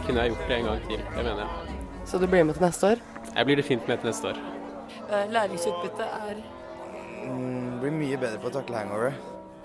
kunne 0.07 0.25
jeg 0.25 0.35
gjort 0.35 0.47
det 0.51 0.61
en 0.61 0.71
gang 0.73 0.87
til. 0.91 1.03
Det 1.17 1.25
mener 1.25 1.43
jeg. 1.45 1.81
Så 2.09 2.19
du 2.19 2.27
blir 2.27 2.47
med 2.49 2.57
til 2.59 2.65
neste 2.69 2.95
år? 2.95 3.03
Jeg 3.35 3.49
blir 3.51 3.61
definitivt 3.61 3.89
med 3.89 4.05
til 4.05 4.13
neste 4.13 4.33
år. 4.33 4.47
Læringsutbyttet 5.09 5.35
læringsutbytte 5.35 6.07
er 6.29 6.47
Mm, 7.29 7.81
blir 7.83 7.93
mye 7.93 8.19
bedre 8.21 8.39
på 8.41 8.49
å 8.49 8.55
takle 8.55 8.79
hangover. 8.79 9.17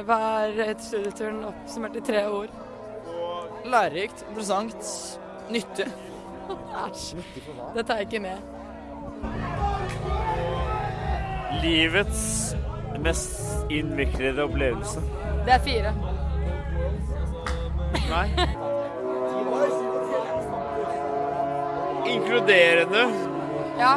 Hva 0.03 0.17
er 0.48 0.72
et 0.74 0.82
studieturen 0.84 1.43
oppsummert 1.48 1.96
i 2.00 2.01
tre 2.03 2.24
ord? 2.27 2.53
Lærerikt, 3.70 4.25
interessant, 4.29 4.89
nyttig. 5.53 5.88
Æsj. 6.84 7.22
Det 7.75 7.86
tar 7.88 8.01
jeg 8.01 8.10
ikke 8.10 8.24
med. 8.25 8.38
Livets 11.63 12.25
mest 13.03 13.65
innviklede 13.69 14.43
opplevelse. 14.43 15.01
Det 15.45 15.53
er 15.53 15.60
fire. 15.60 15.93
Nei. 18.10 18.27
Inkluderende. 22.13 23.03
Ja. 23.79 23.93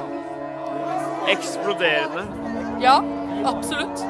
Eksploderende. 1.29 2.25
Ja, 2.81 2.97
absolutt. 3.45 4.07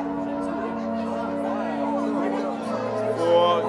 Og 3.26 3.62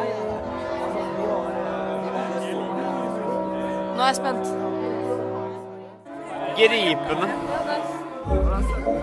Nå 3.98 4.04
er 4.04 4.08
jeg 4.08 4.16
spent. 4.16 4.68
gripende. 6.58 7.47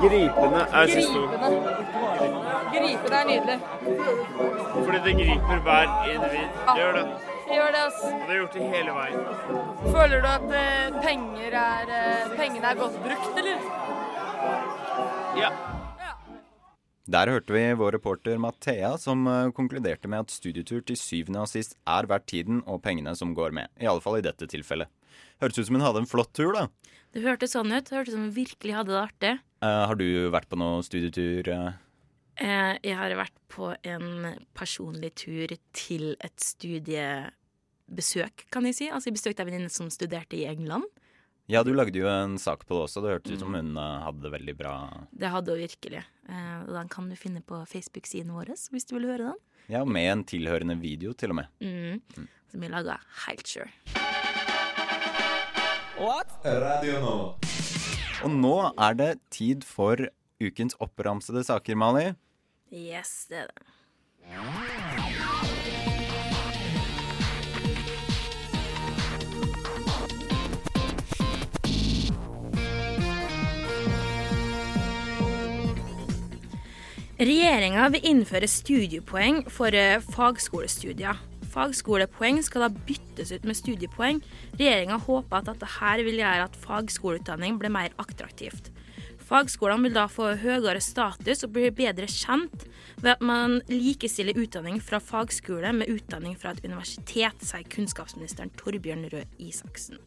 Gripende 0.05 0.65
er 0.81 0.91
siste 0.93 1.21
ord. 1.21 1.37
Gripende. 2.75 3.21
Er 3.21 3.29
nydelig. 3.29 3.59
Fordi 4.85 4.99
det 5.05 5.15
griper 5.21 5.63
hver 5.67 5.93
individ. 6.13 6.49
Det 6.67 6.75
gjør 6.81 6.99
det. 6.99 7.05
Gjør 7.55 7.71
det, 7.75 7.83
ass. 7.87 8.01
Og 8.09 8.25
det 8.25 8.33
har 8.33 8.41
gjort 8.41 8.57
det 8.57 8.67
hele 8.73 8.97
veien. 8.97 9.23
Føler 9.85 10.25
du 10.25 10.29
at 10.31 10.55
eh, 10.61 10.99
penger 11.05 11.57
er, 11.61 11.95
eh, 11.99 12.35
pengene 12.39 12.71
er 12.71 12.81
godt 12.81 12.99
brukt, 13.05 13.41
eller? 13.41 13.65
Ja. 15.39 15.51
Der 17.05 17.29
hørte 17.29 17.53
vi 17.53 17.65
vår 17.77 17.99
reporter 17.99 18.39
Mathea 18.41 18.95
som 19.01 19.27
eh, 19.29 19.53
konkluderte 19.57 20.09
med 20.09 20.25
at 20.25 20.33
studietur 20.33 20.81
til 20.89 20.97
syvende 20.97 21.45
og 21.45 21.51
sist 21.53 21.77
er 21.85 22.09
verdt 22.09 22.31
tiden 22.33 22.63
og 22.65 22.81
pengene 22.85 23.13
som 23.17 23.35
går 23.37 23.53
med. 23.57 23.69
I 23.81 23.89
alle 23.93 24.05
fall 24.05 24.21
i 24.21 24.25
dette 24.25 24.49
tilfellet. 24.49 24.89
Hørtes 25.43 25.61
ut 25.61 25.69
som 25.69 25.77
hun 25.77 25.85
hadde 25.85 26.05
en 26.05 26.09
flott 26.09 26.33
tur, 26.37 26.53
da. 26.57 26.69
Det 27.15 27.23
hørtes 27.23 27.53
sånn 27.55 27.71
ut. 27.71 27.85
Det 27.87 27.95
hørtes 27.95 28.17
som 28.17 28.25
hun 28.27 28.35
virkelig 28.35 28.75
hadde 28.75 28.95
det 28.95 29.03
artig. 29.03 29.35
Eh, 29.65 29.85
har 29.89 29.97
du 29.97 30.29
vært 30.33 30.49
på 30.51 30.59
noen 30.61 30.83
studietur? 30.85 31.49
eh? 31.49 31.73
Eh, 32.37 32.75
jeg 32.83 32.97
har 32.99 33.15
vært 33.17 33.37
på 33.49 33.71
en 33.87 34.35
personlig 34.53 35.15
tur 35.23 35.55
til 35.73 36.17
et 36.21 36.37
studiebesøk, 36.43 38.45
kan 38.53 38.67
jeg 38.69 38.77
si. 38.77 38.89
Altså, 38.91 39.09
jeg 39.09 39.17
besøkte 39.17 39.45
en 39.45 39.49
venninne 39.49 39.73
som 39.73 39.89
studerte 39.89 40.37
i 40.37 40.45
England. 40.51 40.85
Ja, 41.49 41.63
du 41.63 41.73
lagde 41.77 42.01
jo 42.01 42.09
en 42.09 42.39
sak 42.41 42.67
på 42.67 42.75
det 42.75 42.83
også. 42.89 43.03
Det 43.05 43.15
hørtes 43.15 43.37
ut 43.37 43.45
som 43.45 43.57
hun 43.57 43.77
eh, 43.77 44.05
hadde 44.05 44.27
det 44.27 44.35
veldig 44.35 44.57
bra. 44.59 44.75
Det 45.13 45.33
hadde 45.33 45.55
hun 45.55 45.65
virkelig. 45.65 46.05
Eh, 46.29 46.61
og 46.67 46.73
den 46.77 46.93
kan 46.93 47.09
du 47.09 47.17
finne 47.17 47.41
på 47.45 47.63
Facebook-siden 47.71 48.35
vår 48.37 48.53
hvis 48.73 48.89
du 48.89 48.97
vil 48.99 49.09
høre 49.13 49.33
den. 49.33 49.41
Ja, 49.73 49.85
med 49.89 50.11
en 50.11 50.25
tilhørende 50.29 50.77
video, 50.77 51.15
til 51.17 51.33
og 51.33 51.41
med. 51.41 51.49
Mm. 51.65 52.29
Som 52.53 52.61
vi 52.61 52.69
laga 52.69 52.99
helt 53.25 53.49
sure. 53.49 53.71
Radio 56.45 57.01
nå. 57.01 57.64
Og 58.25 58.33
nå 58.33 58.57
er 58.81 58.95
det 58.97 59.11
tid 59.29 59.65
for 59.69 60.01
ukens 60.41 60.77
oppramsede 60.81 61.45
saker, 61.45 61.77
Mali. 61.77 62.07
Yes, 62.73 63.27
det 63.29 63.45
er 63.45 63.51
det. 63.53 63.71
Regjeringa 77.15 77.85
vil 77.93 78.09
innføre 78.09 78.49
studiepoeng 78.51 79.45
for 79.53 79.77
eh, 79.77 80.01
fagskolestudier. 80.17 81.21
Fagskolepoeng 81.55 82.41
skal 82.43 82.67
da 82.67 82.85
byttes 82.89 83.31
ut 83.31 83.45
med 83.47 83.59
studiepoeng. 83.59 84.23
Regjeringa 84.59 84.99
håper 85.07 85.41
at 85.41 85.53
dette 85.53 85.99
vil 86.03 86.19
gjøre 86.19 86.49
at 86.49 86.57
fagskoleutdanning 86.65 87.61
blir 87.61 87.71
mer 87.71 87.95
attraktivt. 88.03 88.73
Fagskolene 89.25 89.87
vil 89.87 89.95
da 89.95 90.05
få 90.11 90.35
høyere 90.37 90.83
status 90.85 91.47
og 91.47 91.55
bli 91.55 91.71
bedre 91.73 92.09
kjent 92.11 92.67
ved 93.01 93.15
at 93.15 93.23
man 93.25 93.61
likestiller 93.71 94.37
utdanning 94.37 94.83
fra 94.85 95.01
fagskole 95.01 95.73
med 95.73 95.89
utdanning 95.89 96.37
fra 96.37 96.53
et 96.53 96.65
universitet, 96.67 97.41
sier 97.41 97.65
kunnskapsministeren 97.73 98.53
Torbjørn 98.59 99.09
Røe 99.15 99.25
Isaksen. 99.41 100.03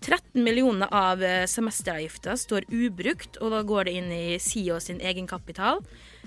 13 0.00 0.44
millioner 0.44 0.88
av 0.94 1.22
eh, 1.24 1.46
semesteravgifta 1.50 2.36
står 2.38 2.66
ubrukt, 2.70 3.38
og 3.42 3.52
da 3.54 3.62
går 3.66 3.88
det 3.88 3.94
inn 3.98 4.12
i 4.14 4.38
SIO 4.42 4.78
sin 4.82 5.00
egenkapital. 5.00 5.82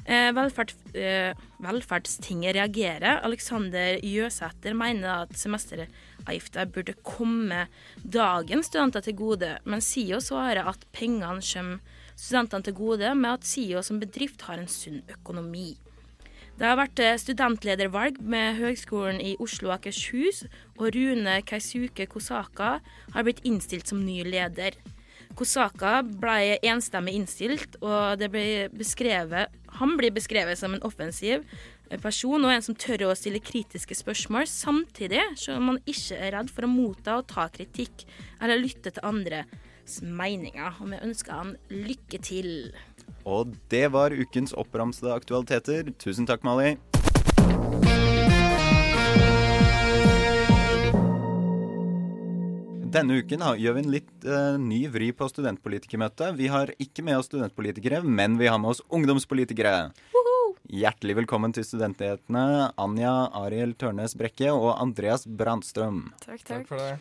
Eh, 0.06 0.32
velferd, 0.36 0.74
eh, 0.98 1.32
velferdstinget 1.62 2.56
reagerer. 2.58 3.22
Alexander 3.24 4.00
Jøsæter 4.04 4.76
mener 4.78 5.24
at 5.24 5.38
semesteravgifta 5.38 6.66
burde 6.74 6.98
komme 7.06 7.68
dagens 8.02 8.72
studenter 8.72 9.06
til 9.06 9.18
gode, 9.20 9.56
men 9.64 9.82
SIO 9.82 10.20
svarer 10.24 10.68
at 10.68 10.86
pengene 10.92 11.42
kommer 11.42 12.00
studentene 12.16 12.66
til 12.66 12.78
gode 12.78 13.16
med 13.16 13.40
at 13.40 13.48
SIO 13.48 13.82
som 13.86 14.02
bedrift 14.02 14.44
har 14.50 14.60
en 14.62 14.70
sunn 14.70 15.02
økonomi. 15.10 15.78
Det 16.62 16.70
har 16.70 16.78
vært 16.78 17.00
eh, 17.02 17.16
studentledervalg 17.18 18.20
med 18.22 18.60
Høgskolen 18.60 19.18
i 19.18 19.32
Oslo 19.42 19.72
og 19.72 19.80
Akershus, 19.80 20.44
og 20.78 20.92
Rune 20.94 21.40
Keisuke 21.50 22.06
Kosaka 22.06 22.76
har 23.16 23.26
blitt 23.26 23.42
innstilt 23.50 23.90
som 23.90 24.04
ny 24.06 24.20
leder. 24.28 24.78
Kosaka 25.34 26.04
ble 26.06 26.60
enstemmig 26.62 27.16
innstilt, 27.18 27.80
og 27.82 28.22
ble 28.30 28.68
beskrevet, 28.78 29.50
han 29.80 29.98
blir 29.98 30.14
beskrevet 30.14 30.62
som 30.62 30.78
en 30.78 30.86
offensiv 30.86 31.42
person, 32.00 32.46
og 32.46 32.54
en 32.54 32.64
som 32.64 32.78
tør 32.78 33.08
å 33.10 33.16
stille 33.18 33.42
kritiske 33.44 33.98
spørsmål, 34.00 34.48
samtidig 34.48 35.24
som 35.40 35.66
man 35.72 35.82
ikke 35.84 36.16
er 36.16 36.36
redd 36.38 36.54
for 36.54 36.68
å 36.68 36.72
motta 36.72 37.18
og 37.20 37.28
ta 37.32 37.50
kritikk 37.52 38.06
eller 38.40 38.62
lytte 38.62 38.94
til 38.96 39.08
andres 39.08 40.00
meninger. 40.02 40.80
Og 40.80 40.94
vi 40.94 41.02
ønsker 41.02 41.36
han 41.36 41.56
lykke 41.74 42.22
til. 42.24 42.52
Og 43.28 43.58
det 43.74 43.90
var 43.94 44.16
ukens 44.16 44.56
oppramsede 44.58 45.14
aktualiteter. 45.14 45.92
Tusen 46.00 46.30
takk, 46.30 46.46
Mali. 46.48 46.78
Denne 52.92 53.22
uken 53.24 53.44
gjør 53.56 53.76
vi 53.78 53.82
en 53.86 53.94
litt 53.94 54.26
uh, 54.28 54.58
ny 54.60 54.82
vri 54.92 55.14
på 55.16 55.28
studentpolitikermøtet. 55.32 56.36
Vi 56.36 56.50
har 56.52 56.74
ikke 56.76 57.06
med 57.08 57.22
oss 57.22 57.30
studentpolitikere, 57.30 58.02
men 58.04 58.36
vi 58.42 58.50
har 58.52 58.60
med 58.60 58.74
oss 58.74 58.84
ungdomspolitikere. 58.92 59.94
Hjertelig 60.72 61.18
velkommen 61.18 61.52
til 61.52 61.66
Studentnyhetene, 61.68 62.72
Anja 62.80 63.12
Ariel 63.36 63.74
Tørnes 63.76 64.14
Brekke 64.16 64.54
og 64.56 64.70
Andreas 64.80 65.26
Brandstrøm. 65.28 66.06
Takk, 66.24 66.46
takk. 66.48 66.64
for 66.70 66.80
det. 66.80 66.94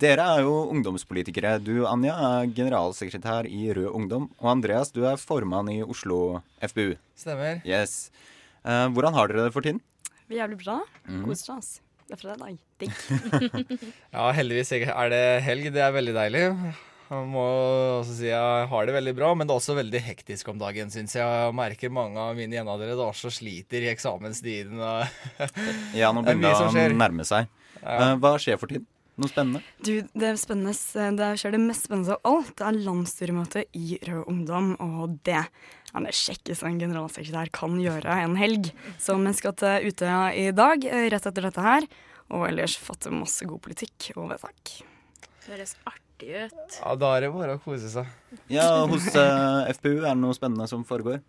Dere 0.00 0.24
er 0.32 0.46
jo 0.46 0.54
ungdomspolitikere. 0.72 1.58
Du, 1.60 1.82
Anja, 1.90 2.14
er 2.16 2.48
generalsekretær 2.56 3.44
i 3.52 3.68
Rød 3.76 3.90
Ungdom. 3.92 4.30
Og 4.40 4.48
Andreas, 4.54 4.94
du 4.96 5.02
er 5.04 5.20
formann 5.20 5.68
i 5.68 5.82
Oslo 5.84 6.40
FBU. 6.64 6.94
Stemmer. 7.20 7.60
Yes. 7.68 8.08
Eh, 8.64 8.86
hvordan 8.96 9.12
har 9.12 9.28
dere 9.28 9.50
det 9.50 9.56
for 9.58 9.66
tiden? 9.66 9.84
Vi 10.24 10.38
er 10.38 10.46
jævlig 10.46 10.62
bra. 10.64 10.80
Mm. 11.04 11.26
Koser 11.28 11.58
oss. 11.58 11.72
Det 12.08 12.16
er 12.16 12.24
fredag. 12.24 12.56
Digg. 12.80 12.96
Ja, 14.16 14.30
heldigvis 14.40 14.72
er 14.72 15.12
det 15.12 15.24
helg. 15.44 15.68
Det 15.76 15.84
er 15.84 15.98
veldig 16.00 16.16
deilig. 16.16 16.46
Jeg 17.08 17.24
må 17.32 17.42
også 18.02 18.18
si 18.18 18.26
jeg 18.28 18.64
har 18.68 18.88
det 18.88 18.94
veldig 18.98 19.14
bra, 19.16 19.30
men 19.32 19.48
det 19.48 19.54
er 19.54 19.62
også 19.62 19.78
veldig 19.78 20.00
hektisk 20.10 20.50
om 20.52 20.58
dagen, 20.60 20.90
syns 20.92 21.14
jeg. 21.16 21.24
Jeg 21.24 21.54
merker 21.56 21.92
mange 21.94 22.20
av 22.20 22.36
mine 22.36 22.58
jevnaldrende 22.58 22.98
da 23.00 23.08
så 23.16 23.32
sliter 23.32 23.86
i 23.86 23.88
eksamenstiden. 23.94 24.82
Ja, 25.96 26.12
nå 26.12 26.20
er 26.26 26.28
begynner 26.28 26.68
det 26.68 26.84
å 26.92 27.00
nærme 27.00 27.24
seg. 27.28 27.48
Ja. 27.80 27.96
Eh, 27.96 28.14
hva 28.20 28.34
skjer 28.42 28.60
for 28.60 28.68
tiden? 28.68 28.84
Noe 29.18 29.30
spennende? 29.32 29.62
Du, 29.82 29.94
det, 30.12 30.26
er 30.28 30.36
spennende, 30.38 30.74
det 31.18 31.28
skjer 31.40 31.56
det 31.56 31.60
mest 31.62 31.88
spennende 31.88 32.18
av 32.18 32.28
alt. 32.28 32.52
Det 32.60 32.66
er 32.68 32.80
landsstyremøte 32.84 33.64
i 33.74 33.98
Rød 34.06 34.28
Ungdom, 34.30 34.68
og 34.84 35.16
det 35.26 35.40
er 35.40 36.04
det 36.04 36.12
kjekkeste 36.14 36.68
en 36.68 36.78
generalsekretær 36.78 37.50
kan 37.56 37.80
gjøre 37.82 38.18
en 38.26 38.36
helg. 38.38 38.68
Så 39.00 39.16
vi 39.18 39.32
skal 39.34 39.56
til 39.58 39.88
Utøya 39.88 40.28
i 40.36 40.50
dag, 40.54 40.84
eh, 40.86 41.08
rett 41.10 41.30
etter 41.32 41.48
dette 41.48 41.64
her. 41.64 41.88
Og 42.36 42.44
ellers 42.50 42.76
fatte 42.76 43.10
masse 43.10 43.48
god 43.48 43.64
politikk 43.64 44.12
og 44.14 44.28
vedtak. 44.34 44.76
Høres 45.48 45.74
artig 45.88 46.07
ut. 46.22 46.78
Ja, 46.80 46.94
da 46.98 47.12
er 47.16 47.26
det 47.26 47.34
bare 47.34 47.58
å 47.58 47.62
kose 47.62 47.90
seg. 47.92 48.08
Ja, 48.52 48.68
hos 48.90 49.08
eh, 49.14 49.72
FPU 49.76 49.98
er 49.98 50.12
det 50.12 50.20
noe 50.20 50.36
spennende 50.36 50.68
som 50.70 50.86
foregår? 50.88 51.20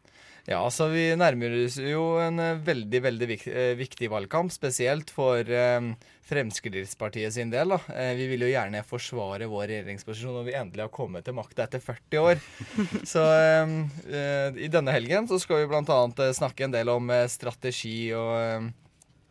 Ja, 0.50 0.64
så 0.74 0.88
vi 0.90 1.04
nærmer 1.20 1.54
oss 1.66 1.76
jo 1.78 2.16
en 2.24 2.40
eh, 2.42 2.62
veldig, 2.66 3.02
veldig 3.06 3.28
viktig, 3.30 3.52
eh, 3.54 3.74
viktig 3.78 4.10
valgkamp, 4.10 4.54
spesielt 4.54 5.12
for 5.14 5.46
eh, 5.46 5.92
Fremskrittspartiet 6.30 7.36
sin 7.36 7.52
del. 7.54 7.76
Da. 7.76 7.80
Eh, 7.94 8.14
vi 8.18 8.28
vil 8.32 8.48
jo 8.48 8.52
gjerne 8.52 8.82
forsvare 8.88 9.50
vår 9.52 9.68
regjeringsposisjon 9.70 10.40
når 10.40 10.48
vi 10.48 10.58
endelig 10.58 10.86
har 10.88 10.94
kommet 10.96 11.28
til 11.28 11.38
makta 11.38 11.68
etter 11.68 11.84
40 11.84 12.24
år. 12.24 12.42
Så 13.14 13.26
eh, 13.26 13.76
eh, 14.10 14.62
i 14.66 14.72
denne 14.72 14.96
helgen 14.96 15.30
så 15.30 15.38
skal 15.42 15.64
vi 15.64 15.70
bl.a. 15.72 16.32
snakke 16.38 16.66
en 16.66 16.74
del 16.74 16.90
om 16.94 17.12
eh, 17.14 17.28
strategi 17.30 17.98
og 18.18 18.32
eh, 18.40 18.70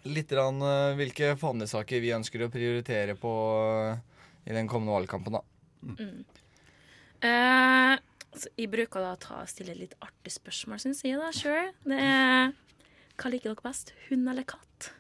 litt 0.09 0.31
grann, 0.31 0.61
eh, 0.63 0.95
hvilke 0.99 1.35
fanesaker 1.41 2.05
vi 2.05 2.15
ønsker 2.17 2.47
å 2.47 2.53
prioritere 2.53 3.19
på 3.19 3.35
eh, 3.89 4.18
i 4.49 4.57
den 4.57 4.69
kommende 4.71 4.97
valgkampen. 4.97 5.39
da. 5.39 5.43
Mm. 5.85 6.25
Eh, 7.29 7.97
jeg 8.57 8.71
bruker 8.71 9.03
da 9.03 9.15
å 9.15 9.21
ta 9.21 9.41
og 9.43 9.51
stille 9.51 9.75
litt 9.77 9.97
artig 10.05 10.33
spørsmål, 10.37 10.81
syns 10.83 11.03
jeg, 11.05 11.19
da, 11.21 11.33
sure. 11.35 11.69
Det 11.85 11.99
er 11.99 12.55
Hva 13.19 13.33
liker 13.33 13.51
dere 13.51 13.65
best? 13.65 13.93
Hund 14.09 14.31
eller 14.31 14.47
katt? 14.47 14.93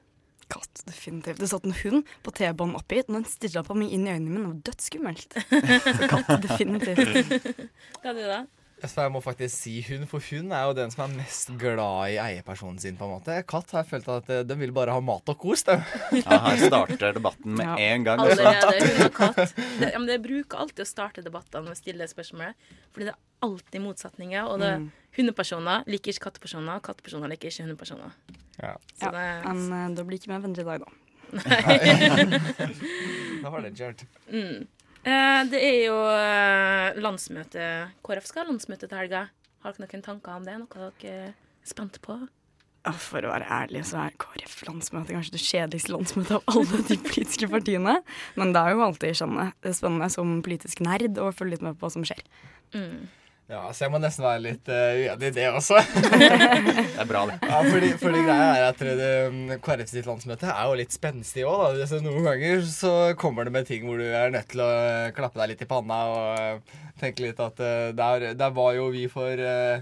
Katt, 0.48 0.80
definitivt. 0.88 1.38
Det 1.38 1.48
satt 1.50 1.66
en 1.68 1.76
hund 1.84 2.08
på 2.24 2.32
T-banen 2.34 2.78
oppi, 2.78 3.02
og 3.04 3.12
den 3.12 3.26
stirra 3.28 3.62
på 3.66 3.76
meg 3.78 3.92
inn 3.94 4.08
i 4.08 4.14
øynene 4.14 4.32
mine. 4.32 4.40
Det 4.42 4.48
var 4.48 4.62
dødsskummelt. 4.70 5.36
Katt, 6.12 6.32
definitivt. 6.42 7.60
Hva 8.00 8.10
er 8.10 8.16
du, 8.16 8.24
da? 8.24 8.40
Jeg 8.78 9.10
må 9.10 9.18
faktisk 9.24 9.54
si 9.58 9.72
hund, 9.88 10.04
for 10.06 10.22
hund 10.22 10.52
er 10.54 10.68
jo 10.68 10.74
den 10.78 10.92
som 10.94 11.02
er 11.08 11.16
mest 11.18 11.48
glad 11.58 12.12
i 12.12 12.18
eierpersonen 12.22 12.78
sin. 12.78 12.96
på 12.96 13.08
en 13.08 13.14
måte. 13.16 13.38
Katt 13.50 13.72
har 13.74 13.82
jeg 13.82 13.90
følt 13.90 14.08
at 14.14 14.28
eh, 14.30 14.42
den 14.46 14.60
vil 14.60 14.70
bare 14.76 14.94
ha 14.94 15.00
mat 15.02 15.26
og 15.32 15.38
kos. 15.42 15.64
Ja, 15.68 16.38
her 16.46 16.60
starter 16.62 17.12
debatten 17.16 17.56
med 17.58 17.66
en 17.82 18.04
gang. 18.06 18.22
altså. 18.22 18.46
Allerede 18.46 18.86
hund 18.86 19.06
og 19.08 19.14
katt. 19.18 19.54
Det, 19.80 19.90
ja, 19.92 19.98
men 19.98 20.06
det 20.06 20.20
bruker 20.22 20.62
alltid 20.62 20.84
å 20.84 20.88
starte 20.88 21.24
debattene 21.26 21.64
med 21.66 21.74
å 21.74 21.80
stille 21.80 22.06
spørsmålet. 22.06 22.54
Fordi 22.94 23.08
det 23.10 23.14
er 23.16 23.20
alltid 23.48 23.82
motsetninger. 23.88 24.46
Og 24.52 24.62
det, 24.62 24.70
Mm. 24.78 24.86
hundepersoner 25.18 25.82
liker 25.90 26.12
ikke 26.14 26.28
kattepersoner, 26.30 26.78
kattepersoner 26.86 27.28
liker 27.34 27.50
ikke 27.50 27.66
hundepersoner. 27.66 28.14
Ja. 28.62 28.76
Så 28.94 29.10
Ja, 29.10 29.52
men 29.52 29.72
eh, 29.72 29.94
da 29.98 30.04
blir 30.06 30.18
ikke 30.22 30.30
vi 30.30 30.38
venner 30.46 30.60
i 30.60 30.70
dag, 30.70 30.86
da. 30.86 30.90
Nei. 31.34 31.78
Da 33.42 33.50
var 33.52 33.62
det 33.66 33.74
kjørt. 33.78 34.06
Mm. 34.30 34.66
Eh, 35.08 35.42
det 35.48 35.60
er 35.64 35.78
jo 35.86 35.98
eh, 36.12 36.98
landsmøte 37.00 37.66
KrF 38.04 38.26
skal 38.28 38.44
ha 38.44 38.50
landsmøte 38.50 38.88
til 38.88 38.98
helga. 39.00 39.28
Har 39.64 39.74
dere 39.74 39.86
noen 39.86 40.04
tanker 40.04 40.34
om 40.36 40.44
det? 40.46 40.56
Noe 40.60 40.90
dere 41.00 41.30
er 41.30 41.38
spent 41.66 42.00
på? 42.04 42.18
For 42.88 43.24
å 43.24 43.32
være 43.32 43.48
ærlig 43.52 43.82
så 43.88 43.98
er 44.04 44.14
KrF-landsmøtet 44.22 45.12
kanskje 45.12 45.34
det 45.34 45.42
kjedeligste 45.44 45.92
landsmøtet 45.92 46.36
av 46.38 46.52
alle 46.54 46.80
de 46.88 46.96
politiske 47.04 47.48
partiene. 47.52 47.98
Men 48.38 48.54
det 48.54 48.62
er 48.62 48.76
jo 48.76 48.84
alltid 48.86 49.18
spennende 49.18 50.08
som 50.14 50.38
politisk 50.44 50.80
nerd 50.86 51.18
å 51.20 51.28
følge 51.36 51.56
litt 51.56 51.66
med 51.66 51.76
på 51.76 51.84
hva 51.84 51.92
som 51.92 52.06
skjer. 52.08 52.22
Ja, 53.48 53.62
så 53.72 53.86
jeg 53.86 53.92
må 53.94 53.98
nesten 54.02 54.26
være 54.26 54.42
litt 54.44 54.66
uh, 54.68 54.98
uenig 55.08 55.30
i 55.30 55.34
det 55.38 55.46
også. 55.48 55.78
det 56.20 56.26
er 57.00 57.06
bra, 57.08 57.22
det. 57.30 57.38
Ja, 57.48 57.60
fordi, 57.64 57.94
fordi 57.96 58.24
greia 58.26 58.48
er 58.58 58.64
at 58.66 58.82
det, 58.84 59.06
um, 59.32 59.54
KrF 59.64 59.88
sitt 59.88 60.08
landsmøte 60.08 60.50
er 60.52 60.68
jo 60.68 60.74
litt 60.76 60.92
spenstig 60.92 61.46
òg, 61.48 61.78
da. 61.78 61.86
Så 61.88 62.02
noen 62.04 62.28
ganger 62.28 62.60
så 62.68 62.92
kommer 63.16 63.48
det 63.48 63.54
med 63.54 63.64
ting 63.70 63.86
hvor 63.88 63.96
du 63.96 64.04
er 64.04 64.34
nødt 64.34 64.50
til 64.52 64.60
å 64.60 64.68
uh, 64.68 65.08
klappe 65.16 65.40
deg 65.40 65.54
litt 65.54 65.64
i 65.64 65.70
panna 65.70 66.00
og 66.12 66.60
uh, 66.60 66.76
tenke 67.00 67.24
litt 67.24 67.40
at 67.40 67.64
uh, 67.64 67.88
der, 67.96 68.28
der 68.36 68.52
var 68.60 68.76
jo 68.76 68.90
vi 68.92 69.06
for 69.08 69.40
uh, 69.40 69.80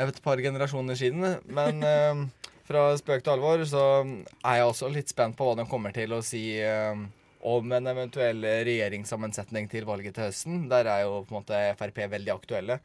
et 0.00 0.24
par 0.24 0.40
generasjoner 0.40 0.96
siden. 0.96 1.28
Men 1.44 1.84
uh, 1.84 2.48
fra 2.70 2.88
spøk 2.96 3.20
til 3.20 3.36
alvor 3.36 3.68
så 3.68 3.84
er 4.00 4.62
jeg 4.62 4.72
også 4.72 4.88
litt 4.96 5.12
spent 5.12 5.36
på 5.36 5.44
hva 5.44 5.60
de 5.60 5.68
kommer 5.68 5.92
til 5.92 6.16
å 6.16 6.24
si 6.24 6.46
uh, 6.64 6.96
om 7.40 7.72
en 7.72 7.86
eventuell 7.92 8.42
regjeringssammensetning 8.66 9.68
til 9.70 9.86
valget 9.88 10.14
til 10.16 10.28
høsten. 10.28 10.64
Der 10.70 10.88
er 10.90 11.04
jo 11.06 11.20
på 11.24 11.34
en 11.34 11.40
måte 11.42 11.60
Frp 11.78 12.00
veldig 12.10 12.32
aktuelle. 12.34 12.80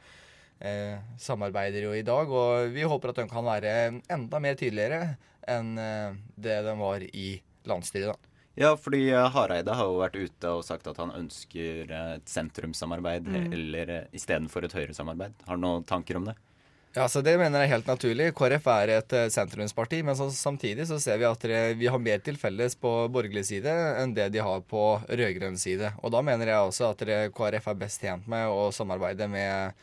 Eh, 0.64 0.98
samarbeider 1.20 1.84
jo 1.88 1.94
i 1.98 2.04
dag, 2.06 2.30
og 2.30 2.70
vi 2.72 2.86
håper 2.88 3.10
at 3.12 3.18
de 3.24 3.26
kan 3.28 3.44
være 3.44 3.72
enda 4.14 4.40
mer 4.40 4.56
tydeligere 4.56 5.16
enn 5.50 5.74
eh, 5.82 6.14
det 6.40 6.62
de 6.64 6.76
var 6.80 7.04
i 7.04 7.42
landsstyret. 7.68 8.14
da. 8.14 8.30
Ja, 8.56 8.76
fordi 8.78 9.08
eh, 9.10 9.30
Hareide 9.34 9.74
har 9.76 9.90
jo 9.90 9.98
vært 10.00 10.16
ute 10.22 10.54
og 10.54 10.64
sagt 10.64 10.88
at 10.88 11.00
han 11.02 11.12
ønsker 11.18 11.90
eh, 11.90 12.16
et 12.20 12.30
sentrumssamarbeid 12.30 13.28
Mm. 13.28 13.52
eller 13.58 13.94
istedenfor 14.14 14.64
et 14.70 14.76
høyresamarbeid. 14.78 15.34
Har 15.48 15.58
du 15.58 15.62
noen 15.66 15.84
tanker 15.90 16.20
om 16.22 16.30
det? 16.30 16.36
Ja, 16.94 17.08
så 17.10 17.24
Det 17.26 17.32
mener 17.42 17.64
jeg 17.64 17.72
er 17.72 17.74
helt 17.74 17.88
naturlig. 17.90 18.26
KrF 18.38 18.68
er 18.70 18.92
et 18.94 19.14
eh, 19.18 19.30
sentrumsparti, 19.34 20.04
men 20.06 20.14
så, 20.14 20.28
samtidig 20.30 20.86
så 20.86 21.00
ser 21.02 21.18
vi 21.18 21.26
at 21.26 21.46
det, 21.50 21.62
vi 21.80 21.88
har 21.90 21.98
mer 21.98 22.20
til 22.22 22.38
felles 22.38 22.76
på 22.78 22.92
borgerlig 23.10 23.42
side 23.48 23.74
enn 23.98 24.14
det 24.14 24.28
de 24.36 24.44
har 24.46 24.62
på 24.70 24.84
rød-grønn 25.10 25.58
side. 25.58 25.90
Og 26.06 26.14
da 26.14 26.22
mener 26.22 26.52
jeg 26.52 26.68
også 26.68 26.92
at 26.92 27.02
det, 27.10 27.18
KrF 27.34 27.72
er 27.72 27.80
best 27.82 28.06
tjent 28.06 28.30
med 28.30 28.46
å 28.46 28.70
samarbeide 28.70 29.26
med, 29.26 29.74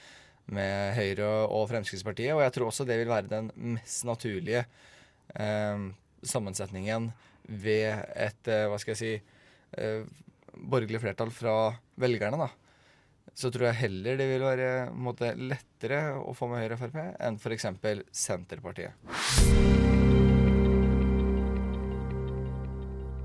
med 0.54 0.94
Høyre 1.00 1.32
og 1.48 1.66
Fremskrittspartiet. 1.72 2.30
Og 2.36 2.44
jeg 2.44 2.54
tror 2.54 2.70
også 2.70 2.86
det 2.86 3.00
vil 3.02 3.10
være 3.10 3.32
den 3.34 3.50
mest 3.74 4.06
naturlige 4.06 4.62
eh, 5.34 5.90
sammensetningen 6.22 7.10
ved 7.50 8.06
et, 8.14 8.42
eh, 8.46 8.68
hva 8.70 8.78
skal 8.78 8.94
jeg 8.94 9.02
si, 9.02 9.42
eh, 9.82 10.06
borgerlig 10.54 11.02
flertall 11.02 11.34
fra 11.34 11.58
velgerne, 11.98 12.46
da 12.46 12.69
så 13.34 13.50
tror 13.52 13.70
jeg 13.70 13.80
heller 13.84 14.18
det 14.20 14.28
vil 14.30 14.44
være 14.44 14.70
måte, 14.94 15.34
lettere 15.36 16.16
å 16.20 16.34
få 16.36 16.50
med 16.50 16.64
Høyre 16.64 16.78
og 16.78 16.84
Frp 16.84 16.98
enn 17.18 17.38
f.eks. 17.40 17.70
Senterpartiet. 18.26 18.96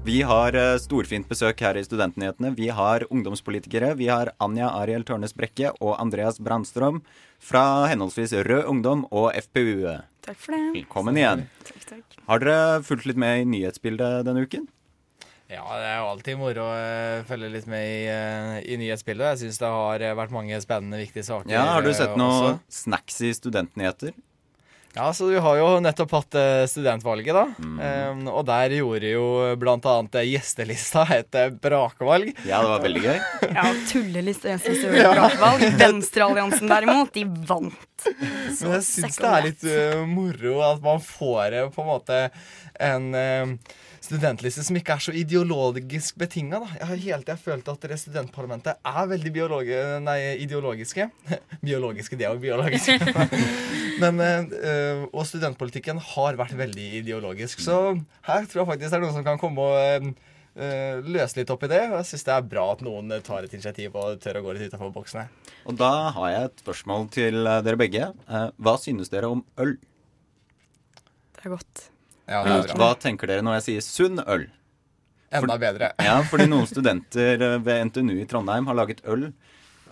Vi 0.06 0.20
har 0.22 0.54
eh, 0.54 0.76
storfint 0.78 1.26
besøk 1.26 1.63
her 1.65 1.80
i 1.80 1.82
Studentnyhetene. 1.82 2.52
Vi 2.54 2.68
har 2.70 3.08
ungdomspolitikere. 3.10 3.96
Vi 3.98 4.06
har 4.12 4.30
Anja 4.38 4.68
Ariel 4.78 5.02
Tørnes 5.02 5.34
Brekke 5.34 5.72
og 5.80 5.96
Andreas 5.98 6.38
Brandstrøm 6.38 7.00
fra 7.41 7.63
henholdsvis 7.89 8.36
Rød 8.46 8.70
Ungdom 8.70 9.08
og 9.10 9.32
FPU. 9.48 9.89
Takk 10.22 10.38
for 10.38 10.54
det. 10.54 10.62
Velkommen 10.76 11.18
igjen. 11.18 11.48
Takk, 11.65 11.89
takk. 11.89 12.20
Har 12.30 12.46
dere 12.46 12.84
fulgt 12.86 13.10
litt 13.10 13.18
med 13.18 13.41
i 13.41 13.50
nyhetsbildet 13.56 14.28
denne 14.30 14.46
uken? 14.46 14.70
Ja, 15.46 15.62
det 15.78 15.86
er 15.86 16.00
jo 16.02 16.06
alltid 16.10 16.38
moro 16.42 16.64
å 16.66 16.76
eh, 16.82 17.24
følge 17.30 17.52
litt 17.54 17.68
med 17.70 17.84
i, 17.86 17.98
eh, 18.10 18.56
i 18.66 18.78
nyhetsbildet. 18.82 19.36
Jeg 19.36 19.44
syns 19.44 19.62
det 19.62 19.70
har 19.76 20.02
eh, 20.02 20.16
vært 20.18 20.34
mange 20.34 20.58
spennende, 20.64 20.98
viktige 21.04 21.28
saker. 21.28 21.52
Ja, 21.54 21.68
Har 21.76 21.86
du 21.86 21.92
sett 21.94 22.16
også. 22.18 22.56
snacks 22.82 23.22
i 23.22 23.30
studentnyheter? 23.38 24.16
Ja, 24.96 25.10
så 25.14 25.28
du 25.28 25.36
har 25.44 25.58
jo 25.60 25.68
nettopp 25.84 26.14
hatt 26.16 26.38
studentvalget, 26.72 27.36
da. 27.36 27.44
Mm. 27.60 27.80
Um, 27.84 28.22
og 28.32 28.46
der 28.48 28.78
gjorde 28.78 29.12
jo 29.12 29.26
eh, 29.52 30.20
gjestelista 30.32 31.04
et 31.14 31.38
brakvalg. 31.62 32.32
Ja, 32.48 32.64
det 32.64 32.72
var 32.72 32.86
veldig 32.88 33.06
gøy. 33.06 33.18
Ja, 33.60 33.70
tullelista 33.92 34.54
jeg 34.56 34.64
synes 34.64 34.86
det 34.88 35.06
var 35.06 35.20
bra 35.20 35.30
valg. 35.44 35.66
Venstrealliansen 35.84 36.72
derimot, 36.72 37.14
de 37.14 37.28
vant. 37.46 38.06
Men 38.08 38.78
jeg 38.80 38.86
syns 38.88 39.20
det 39.22 39.34
er 39.36 39.50
litt 39.52 39.68
uh, 39.70 40.06
moro 40.10 40.62
at 40.72 40.82
man 40.82 41.04
får 41.04 41.60
uh, 41.60 41.66
på 41.76 41.86
en 41.86 41.92
måte 41.92 42.24
en 42.82 43.12
uh, 43.14 43.76
studentliste 44.06 44.63
som 44.65 44.78
ikke 44.78 44.96
er 44.96 45.04
så 45.04 45.13
ideologisk 45.15 46.18
betinga. 46.20 46.62
Jeg 46.78 46.89
har 46.89 47.02
hele 47.02 47.24
tida 47.24 47.38
følt 47.39 47.70
at 47.72 47.82
dere 47.84 47.98
studentparlamentet 48.00 48.82
er 48.86 49.10
veldig 49.12 49.32
biologi 49.34 49.80
nei, 50.06 50.20
ideologiske. 50.44 51.08
biologiske, 51.65 52.20
det 52.20 52.28
er 52.28 52.36
jo 52.36 52.44
biologiske. 52.44 53.00
Men, 54.04 54.22
øh, 54.22 55.06
og 55.10 55.26
studentpolitikken 55.30 56.02
har 56.13 56.38
vært 56.39 56.56
veldig 56.58 56.88
ideologisk. 57.02 57.63
Så 57.63 57.80
her 58.28 58.48
tror 58.50 58.63
jeg 58.63 58.72
faktisk 58.74 58.91
det 58.91 59.00
er 59.00 59.06
noen 59.06 59.18
som 59.18 59.26
kan 59.28 59.41
komme 59.41 59.65
og 59.65 60.12
øh, 60.12 61.02
løse 61.08 61.39
litt 61.39 61.56
opp 61.56 61.65
i 61.65 61.72
det. 61.72 61.82
Og 61.89 61.98
jeg 62.02 62.12
syns 62.12 62.28
det 62.30 62.36
er 62.36 62.52
bra 62.54 62.68
at 62.76 62.86
noen 62.86 63.18
tar 63.26 63.48
et 63.48 63.58
initiativ 63.58 63.98
og 63.98 64.22
tør 64.24 64.41
å 64.41 64.46
gå 64.46 64.56
litt 64.58 64.70
utenfor 64.70 64.94
boksene. 64.96 65.26
Og 65.65 65.80
da 65.82 65.91
har 66.20 66.32
jeg 66.36 66.52
et 66.52 66.63
spørsmål 66.68 67.10
til 67.15 67.41
dere 67.46 67.82
begge. 67.82 68.13
Hva 68.28 68.78
synes 68.82 69.13
dere 69.13 69.34
om 69.34 69.44
øl? 69.62 69.78
Det 71.36 71.48
er 71.48 71.58
godt. 71.58 71.89
Ja, 72.26 72.42
bra. 72.42 72.62
Hva 72.80 72.94
tenker 72.98 73.30
dere 73.30 73.46
når 73.46 73.60
jeg 73.60 73.66
sier 73.68 73.86
sunn 73.86 74.22
øl? 74.26 74.48
Enda 75.36 75.58
bedre. 75.60 75.92
Ja, 76.02 76.20
fordi 76.26 76.48
noen 76.50 76.68
studenter 76.70 77.42
ved 77.62 77.92
NTNU 77.92 78.16
i 78.22 78.28
Trondheim 78.30 78.70
har 78.70 78.78
laget 78.78 79.04
øl 79.10 79.30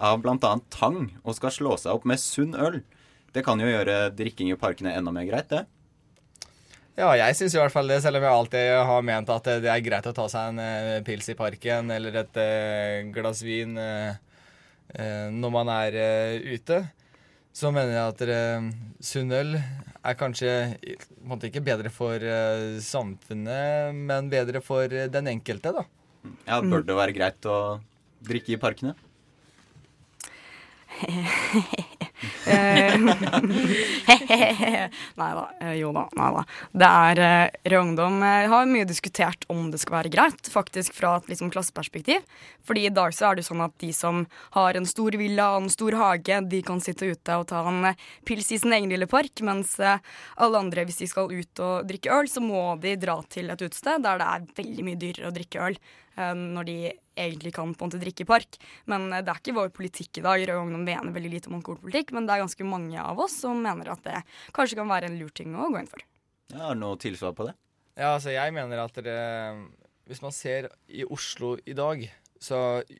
av 0.03 0.21
bl.a. 0.23 0.53
tang 0.73 1.05
og 1.21 1.37
skal 1.37 1.53
slå 1.53 1.77
seg 1.79 1.93
opp 1.93 2.07
med 2.09 2.21
sunn 2.21 2.55
øl. 2.57 2.81
Det 3.33 3.43
kan 3.45 3.61
jo 3.61 3.69
gjøre 3.69 4.07
drikking 4.17 4.51
i 4.53 4.57
parkene 4.59 4.93
enda 4.97 5.13
mer 5.13 5.27
greit, 5.29 5.49
det. 5.51 5.63
Ja, 6.93 7.09
jeg 7.17 7.33
syns 7.37 7.55
i 7.55 7.57
hvert 7.57 7.73
fall 7.73 7.89
det, 7.89 8.03
selv 8.05 8.19
om 8.19 8.25
jeg 8.25 8.37
alltid 8.37 8.71
har 8.85 9.05
ment 9.05 9.29
at 9.33 9.47
det 9.63 9.69
er 9.73 9.85
greit 9.85 10.09
å 10.09 10.13
ta 10.13 10.27
seg 10.29 10.51
en 10.51 10.61
uh, 10.61 11.03
pils 11.05 11.31
i 11.33 11.37
parken 11.37 11.89
eller 11.93 12.19
et 12.21 12.41
glass 13.15 13.41
vin 13.45 13.73
når 13.73 15.49
man 15.49 15.71
er 15.73 15.95
ute. 16.53 16.83
Så 17.53 17.69
mener 17.73 17.93
jeg 17.93 18.13
at 18.13 18.21
sunn 19.05 19.33
øl 19.37 19.53
er 19.59 20.15
kanskje 20.17 20.53
måte 21.23 21.47
ikke 21.51 21.61
bedre 21.63 21.91
for 21.93 22.17
samfunnet, 22.81 23.93
men 23.93 24.31
bedre 24.31 24.61
for 24.65 24.89
den 24.89 25.29
enkelte, 25.35 25.69
da. 25.75 25.83
Ja, 26.47 26.61
Bør 26.63 26.81
det 26.87 26.95
være 26.97 27.13
greit 27.15 27.45
å 27.45 27.57
drikke 28.25 28.55
i 28.55 28.61
parkene? 28.61 28.95
nei 35.19 35.31
da. 35.37 35.43
Jo 35.77 35.89
da. 35.95 36.03
Nei 36.17 36.29
da. 36.37 36.43
Det 36.71 36.89
er 36.89 37.21
uh, 37.23 37.47
Rød 37.73 37.79
Ungdom 37.79 38.15
uh, 38.23 38.49
har 38.53 38.69
mye 38.69 38.89
diskutert 38.89 39.41
om 39.51 39.59
det 39.73 39.79
skal 39.81 39.97
være 39.99 40.13
greit, 40.13 40.43
faktisk 40.51 40.91
fra 40.97 41.09
et 41.19 41.29
liksom, 41.31 41.47
klasseperspektiv. 41.53 42.21
Fordi 42.67 42.81
i 42.87 42.93
dag 42.93 43.09
så 43.15 43.23
er 43.29 43.33
det 43.39 43.47
sånn 43.47 43.65
at 43.65 43.75
de 43.83 43.91
som 43.95 44.15
har 44.55 44.71
en 44.79 44.89
stor 44.89 45.11
villa 45.19 45.45
og 45.55 45.61
en 45.63 45.73
stor 45.73 45.93
hage, 45.99 46.35
de 46.51 46.59
kan 46.65 46.79
sitte 46.83 47.11
ute 47.11 47.31
og 47.39 47.47
ta 47.51 47.59
en 47.69 47.81
pils 48.27 48.47
i 48.55 48.61
sin 48.61 48.75
egen 48.75 48.91
lille 48.93 49.07
park, 49.11 49.35
mens 49.43 49.69
alle 49.83 50.57
andre, 50.59 50.85
hvis 50.87 51.01
de 51.03 51.07
skal 51.11 51.31
ut 51.31 51.53
og 51.63 51.73
drikke 51.89 52.13
øl, 52.13 52.27
så 52.31 52.39
må 52.43 52.63
de 52.83 52.91
dra 53.01 53.15
til 53.31 53.45
et 53.51 53.61
utested 53.61 54.03
der 54.03 54.15
det 54.21 54.27
er 54.29 54.39
veldig 54.61 54.83
mye 54.87 55.01
dyrere 55.01 55.29
å 55.29 55.35
drikke 55.35 55.57
øl 55.67 55.75
når 56.17 56.67
de 56.67 56.77
egentlig 57.17 57.53
kan 57.55 57.73
på 57.73 57.85
en 57.85 57.91
måte 57.91 58.01
drikke 58.01 58.25
i 58.25 58.29
park. 58.29 58.57
Men 58.89 59.09
det 59.13 59.27
er 59.27 59.39
ikke 59.39 59.55
vår 59.57 59.73
politikk 59.75 60.19
i 60.21 60.25
dag. 60.25 60.45
Rød 60.49 60.63
Ungdom 60.63 60.85
mener 60.87 61.15
veldig 61.15 61.31
lite 61.35 61.51
om 61.51 61.59
alkoholpolitikk, 61.59 62.13
men 62.15 62.27
det 62.27 62.35
er 62.35 62.43
ganske 62.45 62.67
mange 62.67 63.01
av 63.01 63.21
oss 63.23 63.37
som 63.43 63.61
mener 63.63 63.93
at 63.93 64.03
det 64.05 64.23
kanskje 64.55 64.79
kan 64.79 64.91
være 64.91 65.11
en 65.11 65.19
lur 65.21 65.33
ting 65.35 65.55
å 65.55 65.69
gå 65.73 65.81
inn 65.81 65.89
for. 65.89 66.03
Ja, 66.53 66.67
Har 66.67 66.77
du 66.77 66.83
noe 66.83 66.99
tilsvar 67.01 67.33
på 67.37 67.47
det? 67.49 67.55
Ja, 67.93 68.15
altså 68.15 68.33
jeg 68.33 68.53
mener 68.55 68.81
at 68.81 68.97
det, 69.05 69.17
hvis 70.09 70.21
man 70.23 70.33
ser 70.33 70.71
i 70.89 71.05
Oslo 71.05 71.55
i 71.65 71.75
dag, 71.77 72.07
så 72.43 72.57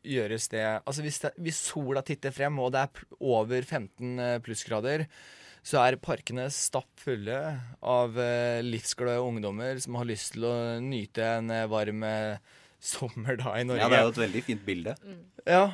gjøres 0.08 0.46
det 0.54 0.64
Altså 0.64 1.04
hvis, 1.04 1.18
det, 1.20 1.34
hvis 1.44 1.58
sola 1.68 2.04
titter 2.06 2.32
frem, 2.32 2.60
og 2.64 2.72
det 2.74 2.86
er 2.86 3.08
over 3.20 3.66
15 3.66 4.40
plussgrader, 4.46 5.08
så 5.64 5.82
er 5.82 6.00
parkene 6.04 6.46
stappfulle 6.52 7.40
av 7.80 8.18
livsglade 8.64 9.24
ungdommer 9.24 9.80
som 9.84 9.96
har 9.96 10.08
lyst 10.08 10.34
til 10.36 10.48
å 10.48 10.56
nyte 10.84 11.28
en 11.38 11.54
varm 11.72 12.04
sommer 12.84 13.38
da 13.40 13.56
i 13.60 13.66
Norge. 13.68 13.84
Ja, 13.84 13.92
det 13.92 14.00
er 14.00 14.08
jo 14.08 14.14
et 14.14 14.24
veldig 14.26 14.46
fint 14.46 14.66
bilde. 14.68 14.96
Ja, 15.48 15.66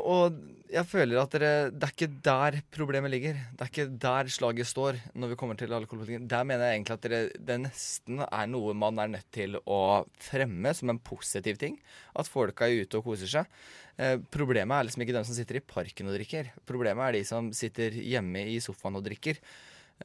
og 0.00 0.36
jeg 0.70 0.86
føler 0.86 1.18
at 1.20 1.34
det, 1.34 1.50
det 1.74 1.86
er 1.86 1.94
ikke 1.94 2.08
der 2.26 2.58
problemet 2.74 3.12
ligger. 3.12 3.38
Det 3.56 3.64
er 3.64 3.70
ikke 3.72 3.86
der 4.02 4.30
slaget 4.30 4.68
står 4.70 4.98
når 5.18 5.32
vi 5.32 5.38
kommer 5.40 5.58
til 5.58 5.72
alkoholpolitikken. 5.74 6.28
Der 6.30 6.46
mener 6.46 6.68
jeg 6.68 6.78
egentlig 6.78 6.96
at 6.96 7.08
det, 7.10 7.20
det 7.48 7.58
nesten 7.64 8.22
er 8.26 8.50
noe 8.50 8.74
man 8.78 9.00
er 9.02 9.10
nødt 9.16 9.30
til 9.34 9.58
å 9.64 9.80
fremme 10.22 10.74
som 10.76 10.92
en 10.92 11.02
positiv 11.02 11.58
ting. 11.60 11.78
At 12.14 12.30
folk 12.30 12.62
er 12.62 12.84
ute 12.84 13.00
og 13.00 13.08
koser 13.10 13.32
seg. 13.32 13.60
Eh, 14.00 14.16
problemet 14.32 14.76
er 14.76 14.88
liksom 14.88 15.04
ikke 15.04 15.16
dem 15.18 15.26
som 15.26 15.36
sitter 15.36 15.58
i 15.58 15.64
parken 15.74 16.10
og 16.10 16.16
drikker. 16.18 16.52
Problemet 16.68 17.08
er 17.08 17.18
de 17.18 17.24
som 17.28 17.50
sitter 17.56 17.96
hjemme 17.98 18.46
i 18.52 18.60
sofaen 18.62 19.00
og 19.00 19.06
drikker. 19.08 19.40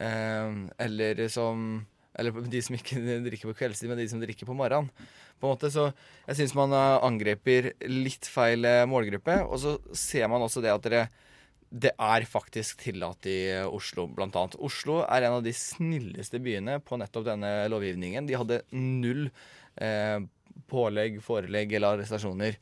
Eh, 0.02 0.64
eller 0.88 1.28
som 1.32 1.86
eller 2.20 2.48
de 2.54 2.64
som 2.64 2.78
ikke 2.78 3.02
drikker 3.28 3.52
på 3.52 3.58
kveldstid, 3.62 3.92
men 3.92 4.02
de 4.02 4.08
som 4.12 4.24
drikker 4.24 4.50
på 4.50 4.58
morgenen. 4.58 4.92
På 5.40 5.50
en 5.50 5.56
måte, 5.56 5.72
så 5.74 5.90
Jeg 6.26 6.40
syns 6.40 6.56
man 6.58 6.74
angriper 6.76 7.74
litt 7.92 8.28
feil 8.32 8.66
målgruppe. 8.88 9.42
Og 9.46 9.60
så 9.60 9.76
ser 9.92 10.30
man 10.32 10.46
også 10.46 10.64
det 10.64 10.72
at 10.72 10.86
dere, 10.88 11.02
det 11.76 11.92
er 12.00 12.28
faktisk 12.30 12.86
tillatt 12.86 13.28
i 13.28 13.40
Oslo, 13.68 14.08
blant 14.08 14.36
annet. 14.40 14.56
Oslo 14.64 15.02
er 15.04 15.28
en 15.28 15.42
av 15.42 15.44
de 15.44 15.52
snilleste 15.52 16.40
byene 16.40 16.80
på 16.80 17.00
nettopp 17.02 17.28
denne 17.28 17.52
lovgivningen. 17.72 18.30
De 18.30 18.38
hadde 18.40 18.62
null 18.72 19.28
eh, 19.76 20.24
pålegg, 20.72 21.20
forelegg 21.26 21.76
eller 21.76 21.98
arrestasjoner 21.98 22.56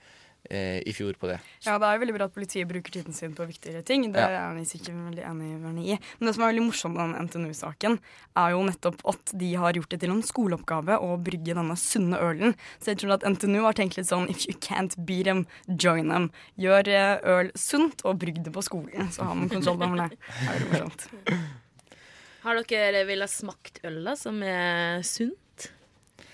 i 0.52 0.92
fjor 0.94 1.14
på 1.18 1.28
det. 1.30 1.38
Ja, 1.64 1.78
det 1.80 1.88
er 1.88 1.94
jo 1.96 2.02
veldig 2.04 2.14
bra 2.18 2.26
at 2.28 2.34
politiet 2.36 2.68
bruker 2.68 2.92
tiden 2.92 3.14
sin 3.16 3.32
på 3.34 3.46
viktigere 3.48 3.82
ting. 3.88 4.12
Det 4.12 4.20
Ja. 4.20 4.52
er 4.52 4.58
jeg 4.60 4.68
sikkert 4.68 4.98
veldig 5.00 5.24
enig 5.24 5.86
i. 5.88 6.00
Men 6.20 6.28
det 6.28 6.34
som 6.36 6.44
er 6.44 6.52
veldig 6.52 6.66
morsomt 6.68 6.96
med 6.98 7.14
den 7.16 7.28
NTNU-saken, 7.28 8.00
er 8.36 8.50
jo 8.52 8.64
nettopp 8.68 9.00
at 9.08 9.32
de 9.40 9.54
har 9.56 9.74
gjort 9.74 9.90
det 9.90 10.00
til 10.02 10.12
en 10.12 10.22
skoleoppgave 10.22 11.00
å 11.00 11.16
brygge 11.24 11.56
denne 11.56 11.78
sunne 11.80 12.20
ølen. 12.20 12.56
Så 12.80 12.92
jeg 12.92 12.98
tror 13.00 13.14
at 13.14 13.24
NTNU 13.24 13.62
har 13.64 13.74
tenkt 13.74 13.96
litt 13.98 14.08
sånn 14.12 14.30
if 14.30 14.46
you 14.46 14.54
can't 14.60 14.94
beat 15.06 15.26
them, 15.26 15.48
join 15.68 16.10
them. 16.10 16.30
Gjør 16.60 16.88
eh, 16.88 17.20
øl 17.24 17.52
sunt 17.56 18.02
og 18.04 18.20
brygg 18.20 18.44
det 18.44 18.52
på 18.54 18.62
skolen, 18.62 19.10
så 19.12 19.24
har 19.24 19.36
man 19.36 19.50
kontroll 19.50 19.82
over 19.82 19.96
det. 20.10 20.18
Det 20.20 20.50
er 20.50 20.60
veldig 20.60 20.84
morsomt. 20.84 21.10
Har 22.44 22.60
dere 22.68 23.06
villet 23.08 23.30
smakt 23.32 23.80
øl 23.88 24.04
da, 24.04 24.16
som 24.20 24.42
er 24.44 25.02
sunt? 25.08 25.70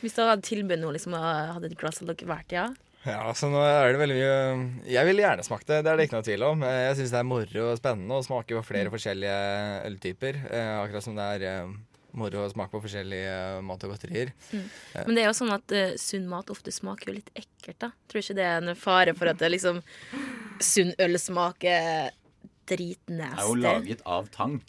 Hvis 0.01 0.15
dere 0.15 0.31
hadde 0.33 0.47
tilbudt 0.47 0.79
noe, 0.81 0.93
liksom, 0.95 1.13
hadde 1.13 1.65
et 1.69 1.77
glass 1.77 2.01
av 2.01 2.07
dere 2.09 2.25
hvert, 2.25 2.51
ja? 2.55 2.67
Ja, 3.07 3.29
så 3.37 3.47
nå 3.47 3.59
er 3.63 3.93
det 3.93 3.99
veldig 4.01 4.15
mye 4.17 4.89
Jeg 4.91 5.07
ville 5.07 5.23
gjerne 5.23 5.43
smakt 5.47 5.69
det, 5.69 5.83
det 5.85 5.91
er 5.91 5.99
det 5.99 6.07
ikke 6.07 6.17
noe 6.17 6.27
tvil 6.27 6.43
om. 6.49 6.65
Jeg 6.67 6.97
syns 6.99 7.13
det 7.13 7.19
er 7.21 7.29
moro 7.29 7.67
og 7.69 7.77
spennende 7.79 8.17
å 8.17 8.25
smake 8.25 8.57
på 8.57 8.65
flere 8.67 8.91
forskjellige 8.91 9.37
øltyper. 9.87 10.41
Eh, 10.49 10.73
akkurat 10.81 11.05
som 11.05 11.15
det 11.15 11.27
er 11.37 11.45
eh, 11.47 11.71
moro 12.19 12.43
å 12.43 12.51
smake 12.51 12.73
på 12.73 12.83
forskjellige 12.83 13.31
eh, 13.37 13.61
mat 13.65 13.85
og 13.87 13.93
godterier. 13.93 14.33
Mm. 14.51 14.65
Eh, 14.65 15.03
Men 15.07 15.15
det 15.15 15.23
er 15.23 15.29
jo 15.29 15.37
sånn 15.39 15.55
at 15.55 15.75
uh, 15.75 15.95
sunn 16.01 16.27
mat 16.31 16.51
ofte 16.53 16.73
smaker 16.75 17.11
jo 17.11 17.17
litt 17.19 17.31
ekkelt, 17.37 17.79
da. 17.85 17.91
Tror 18.11 18.23
ikke 18.23 18.37
det 18.39 18.47
er 18.49 18.63
en 18.63 18.79
fare 18.79 19.15
for 19.17 19.31
at 19.31 19.41
det 19.41 19.51
liksom 19.53 19.83
sunn 20.59 20.95
øl 20.99 21.19
smaker 21.21 22.09
Det 22.69 22.79
er 22.83 23.45
jo 23.45 23.55
laget 23.57 24.03
av 24.05 24.27
tang. 24.33 24.59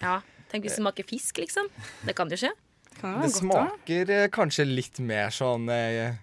Ja. 0.00 0.20
Tenk 0.50 0.66
hvis 0.66 0.76
det 0.76 0.82
smaker 0.82 1.06
fisk, 1.08 1.38
liksom. 1.42 1.68
Det 2.06 2.14
kan 2.16 2.30
jo 2.30 2.38
skje. 2.38 2.52
det 3.00 3.30
smaker 3.34 4.06
da. 4.06 4.18
kanskje 4.30 4.66
litt 4.68 5.00
mer 5.02 5.32
sånn 5.34 5.68
eh, 5.72 5.98
eh, 6.04 6.20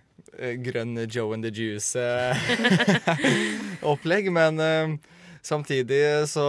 grønn 0.65 0.94
Joe 1.06 1.34
and 1.36 1.44
the 1.46 1.52
Juice-opplegg, 1.52 4.32
men 4.38 4.60
uh, 4.60 4.89
samtidig 5.44 6.28
så 6.32 6.48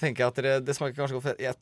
tenker 0.00 0.24
jeg 0.24 0.30
at 0.32 0.40
det, 0.44 0.54
det 0.66 0.74
smaker 0.76 0.98
kanskje 0.98 1.18
godt. 1.18 1.42
Jeg, 1.42 1.54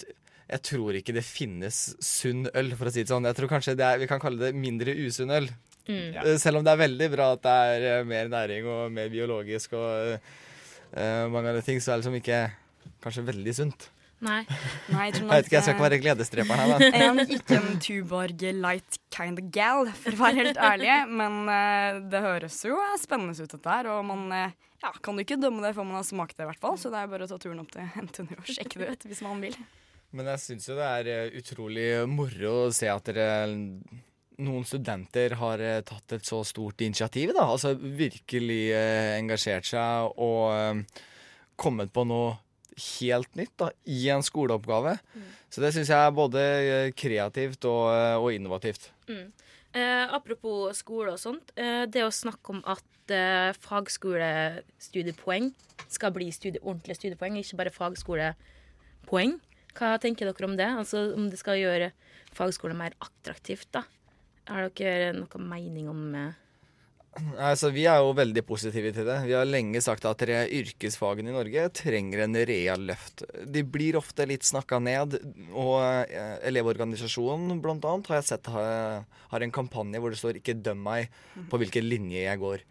jeg 0.50 0.60
tror 0.66 0.96
ikke 0.98 1.14
det 1.14 1.22
finnes 1.26 1.76
sunn 2.02 2.48
øl, 2.50 2.72
for 2.78 2.86
å 2.88 2.92
si 2.92 3.02
det 3.04 3.12
sånn. 3.12 3.28
Jeg 3.28 3.36
tror 3.38 3.52
kanskje 3.52 3.76
det 3.78 3.86
er, 3.86 4.00
vi 4.02 4.10
kan 4.10 4.22
kalle 4.22 4.42
det 4.42 4.58
mindre 4.58 4.90
usunn 5.06 5.30
øl. 5.34 5.46
Mm. 5.86 6.08
Eh, 6.16 6.36
Selv 6.42 6.56
om 6.60 6.64
det 6.66 6.72
er 6.74 6.84
veldig 6.84 7.08
bra 7.12 7.26
at 7.36 7.42
det 7.44 7.56
er 7.70 7.80
eh, 7.92 8.08
mer 8.08 8.26
næring 8.32 8.62
og 8.68 8.80
mer 8.94 9.08
biologisk 9.12 9.68
og 9.78 9.88
uh, 10.16 11.24
mange 11.32 11.48
andre 11.52 11.66
ting, 11.66 11.78
så 11.80 11.86
er 11.92 11.96
det 11.96 12.02
liksom 12.04 12.20
ikke 12.20 12.40
kanskje 13.04 13.28
veldig 13.30 13.54
sunt. 13.56 13.80
Nei. 14.20 14.40
Nei, 14.92 15.06
jeg, 15.08 15.20
Jeg 15.20 15.28
vet 15.30 15.46
ikke, 15.48 15.54
jeg 15.56 15.64
skal 15.64 15.74
ikke 15.74 15.86
være 15.86 15.98
gledesdreperen 16.04 16.60
her, 16.60 16.72
da. 16.72 16.88
Jeg 16.90 17.06
er 17.08 17.34
ikke 17.36 17.58
en 17.58 17.78
Tuborg 17.80 18.44
light 18.60 18.98
kind 19.14 19.40
of 19.40 19.48
gal, 19.54 19.88
for 19.96 20.16
å 20.16 20.20
være 20.20 20.42
helt 20.42 20.60
ærlig. 20.60 20.90
Men 21.08 21.38
uh, 21.48 22.00
det 22.12 22.24
høres 22.24 22.58
jo 22.68 22.76
eh, 22.76 22.98
spennende 23.00 23.36
ut, 23.38 23.54
dette 23.54 23.76
her. 23.78 23.88
Og 23.94 24.04
man 24.10 24.26
uh, 24.28 24.58
ja, 24.84 24.92
kan 25.00 25.16
jo 25.16 25.24
ikke 25.24 25.40
dømme 25.40 25.64
det 25.64 25.72
før 25.78 25.88
man 25.88 26.00
har 26.00 26.06
smakt 26.08 26.36
det, 26.36 26.44
i 26.44 26.50
hvert 26.52 26.62
fall. 26.62 26.76
Så 26.80 26.92
det 26.92 27.00
er 27.00 27.10
bare 27.12 27.28
å 27.28 27.32
ta 27.32 27.40
turen 27.40 27.64
opp 27.64 27.72
til 27.72 27.88
NTNU 28.04 28.36
og 28.36 28.52
sjekke 28.52 28.82
det 28.82 28.92
ut 28.92 29.08
hvis 29.08 29.24
man 29.24 29.40
vil. 29.44 29.56
Men 30.16 30.32
jeg 30.32 30.42
syns 30.42 30.68
jo 30.68 30.76
det 30.76 30.92
er 31.00 31.34
utrolig 31.38 31.90
moro 32.10 32.54
å 32.66 32.70
se 32.74 32.88
at 32.90 33.06
dere 33.08 33.26
noen 34.40 34.64
studenter 34.66 35.36
har 35.40 35.62
eh, 35.62 35.80
tatt 35.86 36.16
et 36.16 36.26
så 36.26 36.42
stort 36.46 36.80
initiativ. 36.84 37.34
da, 37.36 37.46
Altså 37.52 37.74
virkelig 37.76 38.62
eh, 38.74 39.16
engasjert 39.18 39.68
seg 39.68 40.20
og 40.20 40.52
eh, 40.54 41.02
kommet 41.60 41.92
på 41.92 42.06
noe 42.08 42.38
helt 42.76 43.34
nytt 43.38 43.52
da, 43.60 43.70
i 43.84 44.08
en 44.12 44.24
skoleoppgave. 44.24 44.96
Så 45.50 45.62
det 45.62 45.72
syns 45.74 45.90
jeg 45.92 45.98
er 45.98 46.14
både 46.14 46.42
eh, 46.42 46.92
kreativt 46.96 47.64
og, 47.68 47.90
eh, 47.94 48.16
og 48.18 48.32
innovativt. 48.36 48.90
Mm. 49.10 49.28
Eh, 49.70 50.06
apropos 50.14 50.74
skole 50.82 51.14
og 51.14 51.20
sånt. 51.22 51.52
Eh, 51.58 51.84
det 51.90 52.02
å 52.06 52.14
snakke 52.14 52.56
om 52.56 52.62
at 52.68 53.14
eh, 53.14 53.52
fagskolestudiepoeng 53.62 55.52
skal 55.90 56.14
bli 56.14 56.30
studie, 56.34 56.62
ordentlige 56.62 56.98
studiepoeng, 56.98 57.38
ikke 57.38 57.60
bare 57.60 57.74
fagskolepoeng. 57.74 59.38
Hva 59.78 59.94
tenker 60.02 60.26
dere 60.26 60.48
om 60.48 60.56
det? 60.58 60.66
Altså 60.66 61.10
om 61.14 61.28
det 61.30 61.38
skal 61.38 61.60
gjøre 61.60 61.92
fagskolen 62.34 62.78
mer 62.78 62.96
attraktivt, 63.02 63.70
da? 63.74 63.84
Har 64.50 64.70
dere 64.74 65.12
noen 65.14 65.46
mening 65.46 65.90
om 65.90 66.14
eh, 66.18 66.39
Altså, 67.18 67.72
vi 67.74 67.88
er 67.90 67.98
jo 67.98 68.12
veldig 68.14 68.42
positive 68.46 68.92
til 68.94 69.08
det. 69.08 69.16
Vi 69.26 69.34
har 69.34 69.48
lenge 69.48 69.80
sagt 69.82 70.04
at 70.06 70.20
tre 70.22 70.44
yrkesfagene 70.60 71.32
i 71.32 71.34
Norge 71.34 71.64
trenger 71.74 72.22
en 72.22 72.38
real 72.46 72.86
løft. 72.86 73.24
De 73.50 73.64
blir 73.66 73.98
ofte 73.98 74.28
litt 74.30 74.46
snakka 74.46 74.78
ned, 74.78 75.16
og 75.50 75.80
eh, 76.06 76.36
Elevorganisasjonen 76.46 77.58
annet 77.58 78.12
har 78.12 78.20
jeg 78.20 78.28
sett 78.30 78.52
har, 78.54 79.02
en 79.42 79.56
kampanje 79.56 79.98
hvor 79.98 80.14
det 80.14 80.20
står 80.22 80.38
'ikke 80.38 80.62
døm 80.62 80.86
meg 80.86 81.10
på 81.50 81.58
hvilken 81.58 81.88
linje 81.90 82.22
jeg 82.22 82.38
går'. 82.38 82.64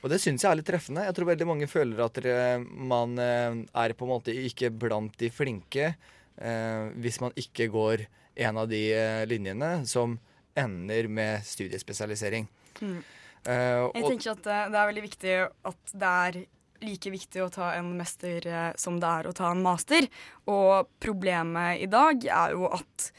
Og 0.00 0.08
det 0.08 0.20
syns 0.22 0.44
jeg 0.44 0.50
er 0.52 0.56
litt 0.56 0.70
treffende. 0.70 1.04
Jeg 1.04 1.14
tror 1.14 1.34
veldig 1.34 1.46
mange 1.50 1.66
føler 1.66 2.06
at 2.06 2.22
man 2.70 3.18
eh, 3.18 3.66
er 3.74 3.98
på 3.98 4.06
en 4.06 4.14
måte 4.14 4.30
ikke 4.30 4.70
blant 4.70 5.18
de 5.18 5.34
flinke 5.34 5.96
eh, 6.38 6.82
hvis 6.94 7.20
man 7.20 7.34
ikke 7.34 7.66
går 7.66 8.06
en 8.38 8.56
av 8.56 8.70
de 8.70 8.86
linjene 9.26 9.82
som 9.84 10.14
ender 10.54 11.08
med 11.10 11.42
studiespesialisering. 11.42 12.46
Mm. 12.80 13.02
Eh, 13.48 13.90
Jeg 13.96 14.04
tenker 14.04 14.34
at 14.34 14.42
det, 14.44 14.58
det 14.72 14.80
er 14.80 14.90
veldig 14.90 15.04
viktig 15.06 15.36
at 15.70 15.94
det 15.94 16.10
er 16.10 16.40
like 16.80 17.12
viktig 17.12 17.42
å 17.44 17.50
ta 17.52 17.70
en 17.76 17.92
mester 17.98 18.46
eh, 18.48 18.70
som 18.80 18.98
det 19.00 19.08
er 19.08 19.28
å 19.28 19.34
ta 19.36 19.50
en 19.52 19.62
master. 19.64 20.08
Og 20.48 20.88
problemet 21.02 21.80
i 21.84 21.88
dag 21.90 22.24
er 22.24 22.56
jo 22.56 22.68
at 22.72 23.10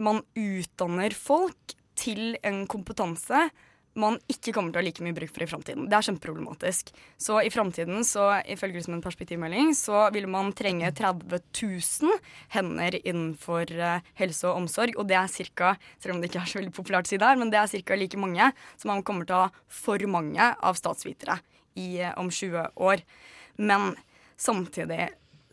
man 0.00 0.22
utdanner 0.38 1.12
folk 1.16 1.76
til 2.00 2.38
en 2.46 2.62
kompetanse 2.70 3.48
man 3.98 4.18
ikke 4.30 4.52
kommer 4.54 4.70
til 4.70 4.78
å 4.78 4.82
ha 4.82 4.86
like 4.86 5.02
mye 5.02 5.16
bruk 5.16 5.32
for 5.34 5.42
i 5.42 5.48
framtiden. 5.50 5.88
Det 5.90 5.96
er 5.96 6.06
kjempeproblematisk. 6.06 6.92
Så 7.18 7.40
i 7.42 7.50
framtiden, 7.50 8.04
så 8.06 8.28
ifølge 8.46 8.78
liksom 8.78 8.96
en 8.96 9.04
perspektivmelding, 9.04 9.72
så 9.74 10.04
vil 10.14 10.28
man 10.30 10.52
trenge 10.56 10.92
30 10.94 11.40
000 11.58 12.20
hender 12.54 12.98
innenfor 13.00 13.72
eh, 13.74 14.06
helse 14.20 14.46
og 14.46 14.62
omsorg. 14.62 14.94
Og 15.00 15.08
det 15.10 15.18
er 15.18 15.32
cirka, 15.32 15.74
selv 15.98 16.14
om 16.14 16.22
det 16.22 16.30
ikke 16.30 16.44
er 16.44 16.52
så 16.52 16.60
veldig 16.60 16.76
populært 16.76 17.10
å 17.10 17.12
si 17.12 17.20
det 17.20 17.30
her, 17.32 17.40
men 17.40 17.50
det 17.50 17.58
er 17.60 17.72
cirka 17.72 17.98
like 17.98 18.20
mange 18.20 18.52
som 18.76 18.94
man 18.94 19.02
kommer 19.06 19.26
til 19.26 19.38
å 19.38 19.46
ha 19.48 19.50
for 19.80 20.06
mange 20.10 20.52
av 20.54 20.78
statsvitere 20.78 21.40
i, 21.74 21.98
eh, 21.98 22.14
om 22.20 22.30
20 22.30 22.70
år. 22.78 23.02
Men 23.58 23.96
samtidig 24.40 25.10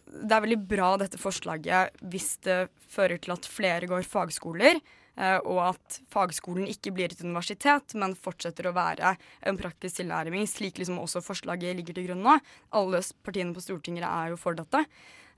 det 0.08 0.34
er 0.34 0.44
veldig 0.44 0.62
bra 0.70 0.94
dette 1.02 1.20
forslaget 1.20 1.98
hvis 2.08 2.38
det 2.46 2.68
fører 2.88 3.20
til 3.22 3.34
at 3.36 3.50
flere 3.50 3.90
går 3.90 4.06
fagskoler, 4.08 4.80
og 5.18 5.60
at 5.64 5.96
fagskolen 6.14 6.68
ikke 6.70 6.92
blir 6.94 7.10
et 7.10 7.24
universitet, 7.26 7.96
men 7.98 8.14
fortsetter 8.14 8.68
å 8.70 8.76
være 8.76 9.16
en 9.50 9.58
praktisk 9.58 9.98
tilnærming, 9.98 10.46
slik 10.46 10.78
liksom 10.78 11.00
også 11.02 11.24
forslaget 11.26 11.74
ligger 11.80 11.98
til 11.98 12.06
grunn 12.12 12.22
nå. 12.22 12.36
Alle 12.78 13.02
partiene 13.26 13.56
på 13.56 13.64
Stortinget 13.66 14.06
er 14.06 14.36
jo 14.36 14.38
for 14.38 14.58
dette. 14.60 14.84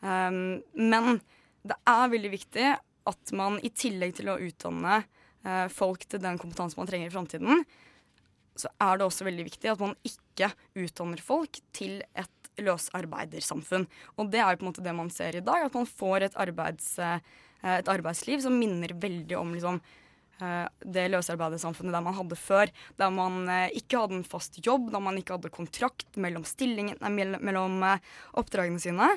Um, 0.04 0.60
men 0.76 1.22
det 1.64 1.78
er 1.88 2.12
veldig 2.12 2.32
viktig 2.34 2.68
at 3.10 3.34
man 3.36 3.60
i 3.66 3.72
tillegg 3.74 4.18
til 4.20 4.32
å 4.32 4.40
utdanne 4.44 5.02
eh, 5.02 5.68
folk 5.74 6.06
til 6.08 6.22
den 6.24 6.40
kompetansen 6.42 6.80
man 6.82 6.90
trenger 6.90 7.10
i 7.10 7.14
framtiden, 7.14 7.64
så 8.60 8.72
er 8.84 9.00
det 9.00 9.08
også 9.08 9.28
veldig 9.28 9.46
viktig 9.48 9.72
at 9.72 9.82
man 9.82 9.96
ikke 10.08 10.52
utdanner 10.80 11.24
folk 11.24 11.62
til 11.76 12.02
et 12.12 12.39
løsarbeidersamfunn. 12.66 13.88
Og 14.18 14.30
det 14.32 14.42
er 14.42 14.52
jo 14.52 14.60
på 14.60 14.66
en 14.66 14.72
måte 14.72 14.86
det 14.86 14.96
man 14.98 15.12
ser 15.14 15.40
i 15.40 15.46
dag, 15.46 15.66
at 15.66 15.78
man 15.78 15.90
får 15.90 16.28
et, 16.28 16.38
arbeids, 16.40 16.92
eh, 17.04 17.20
et 17.78 17.92
arbeidsliv 17.92 18.44
som 18.44 18.58
minner 18.60 18.94
veldig 18.96 19.38
om 19.40 19.52
liksom, 19.56 19.82
eh, 20.42 20.66
det 20.86 21.10
løsarbeidersamfunnet 21.14 21.96
der 21.96 22.06
man 22.06 22.18
hadde 22.18 22.40
før. 22.40 22.72
Der 23.02 23.14
man 23.14 23.44
eh, 23.50 23.76
ikke 23.82 24.04
hadde 24.04 24.20
en 24.20 24.28
fast 24.28 24.62
jobb, 24.66 24.92
der 24.94 25.04
man 25.04 25.20
ikke 25.20 25.38
hadde 25.38 25.54
kontrakt 25.54 26.20
mellom, 26.20 26.48
mellom 27.40 27.84
oppdragene 28.40 28.82
sine. 28.84 29.12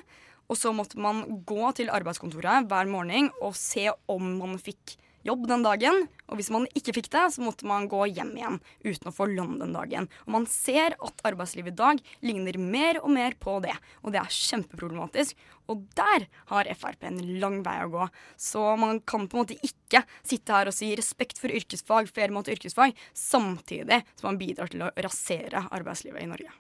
Og 0.51 0.59
så 0.59 0.73
måtte 0.77 1.01
man 1.01 1.25
gå 1.49 1.71
til 1.79 1.93
arbeidskontoret 1.93 2.69
hver 2.69 2.91
morgen 2.91 3.31
og 3.41 3.55
se 3.57 3.87
om 4.11 4.35
man 4.41 4.59
fikk 4.61 4.99
jobb 5.27 5.47
den 5.51 5.65
dagen. 5.67 6.07
Og 6.31 6.39
hvis 6.39 6.51
man 6.55 6.67
ikke 6.79 6.95
fikk 6.97 7.11
det, 7.13 7.25
så 7.35 7.45
måtte 7.45 7.67
man 7.69 7.89
gå 7.91 8.05
hjem 8.11 8.33
igjen 8.39 8.59
uten 8.85 9.11
å 9.11 9.15
få 9.15 9.29
lønn 9.31 9.59
den 9.61 9.75
dagen. 9.77 10.09
Og 10.27 10.35
man 10.37 10.49
ser 10.51 10.97
at 10.97 11.25
arbeidslivet 11.29 11.75
i 11.75 11.81
dag 11.83 12.03
ligner 12.25 12.59
mer 12.59 13.01
og 13.03 13.13
mer 13.15 13.37
på 13.41 13.59
det. 13.65 13.75
Og 14.03 14.15
det 14.15 14.23
er 14.23 14.39
kjempeproblematisk. 14.39 15.37
Og 15.71 15.85
der 15.99 16.27
har 16.51 16.73
Frp 16.79 17.07
en 17.07 17.21
lang 17.43 17.61
vei 17.67 17.77
å 17.85 17.93
gå. 17.93 18.09
Så 18.41 18.65
man 18.81 19.01
kan 19.07 19.29
på 19.29 19.39
en 19.39 19.45
måte 19.45 19.61
ikke 19.61 20.05
sitte 20.25 20.57
her 20.57 20.71
og 20.71 20.77
si 20.77 20.91
respekt 20.99 21.41
for 21.43 21.53
yrkesfag, 21.53 22.11
fair 22.11 22.35
mot 22.35 22.49
yrkesfag, 22.49 22.97
samtidig 23.15 24.03
som 24.17 24.33
man 24.33 24.43
bidrar 24.43 24.73
til 24.73 24.87
å 24.87 24.93
rasere 25.05 25.67
arbeidslivet 25.71 26.25
i 26.25 26.31
Norge. 26.33 26.53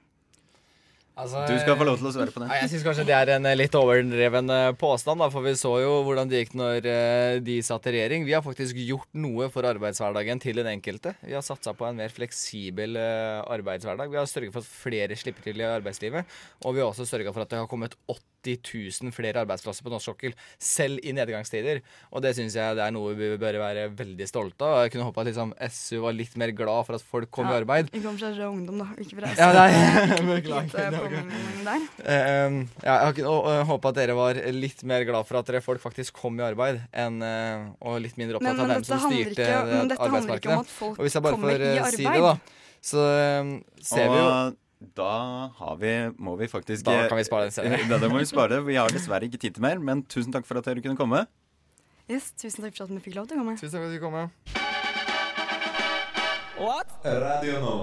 Altså, 1.12 1.42
Du 1.44 1.52
skal 1.60 1.76
få 1.76 1.84
lov 1.84 1.98
til 2.00 2.08
å 2.08 2.12
svare 2.14 2.32
på 2.32 2.40
det. 2.40 2.46
Ja, 2.48 2.62
jeg 2.62 2.70
syns 2.72 2.84
kanskje 2.86 3.04
det 3.04 3.14
er 3.16 3.30
en 3.34 3.48
eh, 3.48 3.56
litt 3.58 3.74
overdreven 3.76 4.48
eh, 4.54 4.70
påstand, 4.80 5.20
da, 5.20 5.28
for 5.32 5.44
vi 5.44 5.52
så 5.60 5.74
jo 5.82 5.90
hvordan 6.06 6.30
det 6.30 6.40
gikk 6.40 6.54
når 6.56 6.88
eh, 6.88 7.36
de 7.44 7.58
satt 7.66 7.88
i 7.90 7.94
regjering. 7.98 8.24
Vi 8.24 8.32
har 8.32 8.44
faktisk 8.44 8.80
gjort 8.80 9.10
noe 9.20 9.50
for 9.52 9.68
arbeidshverdagen 9.68 10.40
til 10.40 10.62
den 10.62 10.70
enkelte. 10.72 11.12
Vi 11.20 11.36
har 11.36 11.44
satsa 11.44 11.76
på 11.76 11.84
en 11.88 12.00
mer 12.00 12.14
fleksibel 12.16 12.96
arbeidshverdag. 12.96 14.08
Vi 14.08 14.20
har 14.22 14.30
sørget 14.30 14.56
for 14.56 14.64
at 14.64 14.72
flere 14.72 15.18
slipper 15.20 15.44
til 15.44 15.60
i 15.60 15.68
arbeidslivet. 15.68 16.38
Og 16.64 16.78
vi 16.78 16.80
har 16.80 16.88
også 16.88 17.08
sørga 17.08 17.34
for 17.34 17.44
at 17.44 17.52
det 17.52 17.60
har 17.60 17.68
kommet 17.68 17.98
80 18.08 18.31
000 18.46 19.12
flere 19.14 19.42
arbeidsplasser 19.44 19.84
på 19.86 19.92
norsk 19.92 20.10
sokkel, 20.10 20.34
selv 20.58 20.98
i 21.04 21.12
nedgangstider. 21.14 21.82
Og 22.10 22.24
det 22.24 22.34
syns 22.38 22.56
jeg 22.58 22.78
det 22.78 22.82
er 22.86 22.94
noe 22.94 23.14
vi 23.18 23.36
bør 23.40 23.60
være 23.62 23.86
veldig 23.94 24.28
stolte 24.28 24.66
av. 24.66 24.82
Jeg 24.86 24.94
kunne 24.96 25.06
håpa 25.10 25.22
at 25.22 25.30
liksom, 25.30 25.54
SU 25.70 26.00
var 26.02 26.16
litt 26.16 26.34
mer 26.40 26.50
glad 26.56 26.88
for 26.88 26.98
at 26.98 27.06
folk 27.06 27.30
kom 27.30 27.50
i 27.52 27.56
arbeid. 27.60 27.92
Vi 27.92 28.02
kommer 28.02 28.18
fra 28.18 28.32
Rød 28.34 28.48
Ungdom, 28.50 28.82
da, 28.82 28.88
ikke 28.98 29.20
fra 29.20 29.32
Ja, 29.38 29.52
nei, 29.54 30.26
beklager. 30.32 30.98
Eh, 32.02 32.58
ja, 32.82 32.98
jeg 33.12 33.26
har 33.26 33.64
håpe 33.68 33.82
og 33.82 33.92
at 33.92 33.98
dere 34.00 34.16
var 34.16 34.38
litt 34.54 34.82
mer 34.88 35.04
glad 35.08 35.26
for 35.28 35.40
at 35.40 35.50
dere 35.50 35.62
folk 35.64 35.82
faktisk 35.82 36.16
kom 36.22 36.38
i 36.40 36.44
arbeid, 36.46 36.80
enn, 36.94 37.20
uh, 37.22 37.70
og 37.84 38.00
litt 38.04 38.18
mindre 38.20 38.38
opptatt 38.38 38.58
av 38.58 38.68
dem 38.70 38.74
hvem 38.78 38.86
som 38.88 39.04
styrte 39.08 39.46
ikke- 39.46 39.62
men 39.68 39.88
dette 39.92 40.10
handler 40.16 40.40
ikke 40.42 40.52
om 40.52 40.64
at 40.64 40.72
folk 40.72 40.98
Og 40.98 41.04
hvis 41.06 41.14
jeg 41.18 41.22
bare 41.22 41.38
kommer 41.38 41.60
i 41.60 41.78
arbeid. 41.78 41.94
si 41.96 42.04
det, 42.04 42.22
da, 42.22 42.36
så 42.82 43.06
um, 43.42 43.64
ser 43.82 44.08
vi 44.10 44.18
jo 44.18 44.26
Og 44.26 44.56
da 44.96 45.50
har 45.58 45.76
vi, 45.80 45.92
må 46.18 46.36
vi 46.40 46.48
faktisk 46.50 46.86
Da 46.86 47.08
kan 47.08 47.18
vi 47.20 47.24
spare 47.28 47.48
den 47.48 47.54
senere. 47.54 47.84
Da, 47.90 47.98
da 48.02 48.10
må 48.12 48.18
vi 48.20 48.28
spare. 48.28 48.60
Vi 48.66 48.76
har 48.78 48.92
dessverre 48.92 49.28
ikke 49.28 49.40
tid 49.42 49.56
til 49.56 49.64
mer, 49.64 49.78
men 49.78 50.04
tusen 50.04 50.32
takk 50.34 50.48
for 50.48 50.60
at 50.60 50.68
dere 50.68 50.82
kunne 50.84 50.98
komme. 50.98 51.24
Yes, 52.10 52.32
tusen 52.34 52.64
takk 52.64 52.74
for 52.76 52.88
at 52.88 52.94
vi 52.94 53.02
fikk 53.04 53.16
lov 53.20 53.30
til 53.30 53.38
å 53.38 53.44
komme. 53.44 53.56
Tusen 53.60 53.76
takk 53.76 53.84
for 53.84 53.90
at 53.90 53.96
du 53.96 54.02
kom. 54.02 54.16
What? 56.62 56.90
Radio 57.02 57.60
nå. 57.62 57.76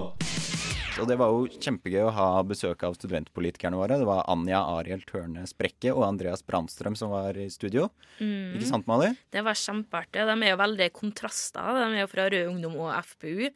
Så 0.90 1.04
det 1.08 1.16
var 1.20 1.30
jo 1.32 1.46
kjempegøy 1.48 2.02
å 2.02 2.12
ha 2.12 2.26
besøk 2.44 2.82
av 2.84 2.96
studentpolitikerne 2.98 3.78
våre. 3.78 3.96
Det 4.00 4.06
var 4.08 4.26
Anja 4.28 4.58
Ariel 4.74 5.00
Tørne 5.08 5.46
Sprekke 5.48 5.94
og 5.94 6.02
Andreas 6.04 6.42
Brandstrøm 6.44 6.96
som 6.98 7.12
var 7.14 7.38
i 7.40 7.46
studio. 7.52 7.86
Mm. 8.18 8.58
Ikke 8.58 8.68
sant, 8.68 8.88
Mali? 8.90 9.12
Det 9.32 9.40
var 9.46 9.56
kjempeartig. 9.56 10.26
De 10.28 10.34
er 10.34 10.52
jo 10.52 10.58
veldig 10.60 10.88
kontraster. 10.96 11.70
De 11.78 11.86
er 11.86 12.02
jo 12.02 12.10
fra 12.10 12.26
Rød 12.34 12.50
Ungdom 12.50 12.76
og 12.82 12.90
FPU. 13.12 13.48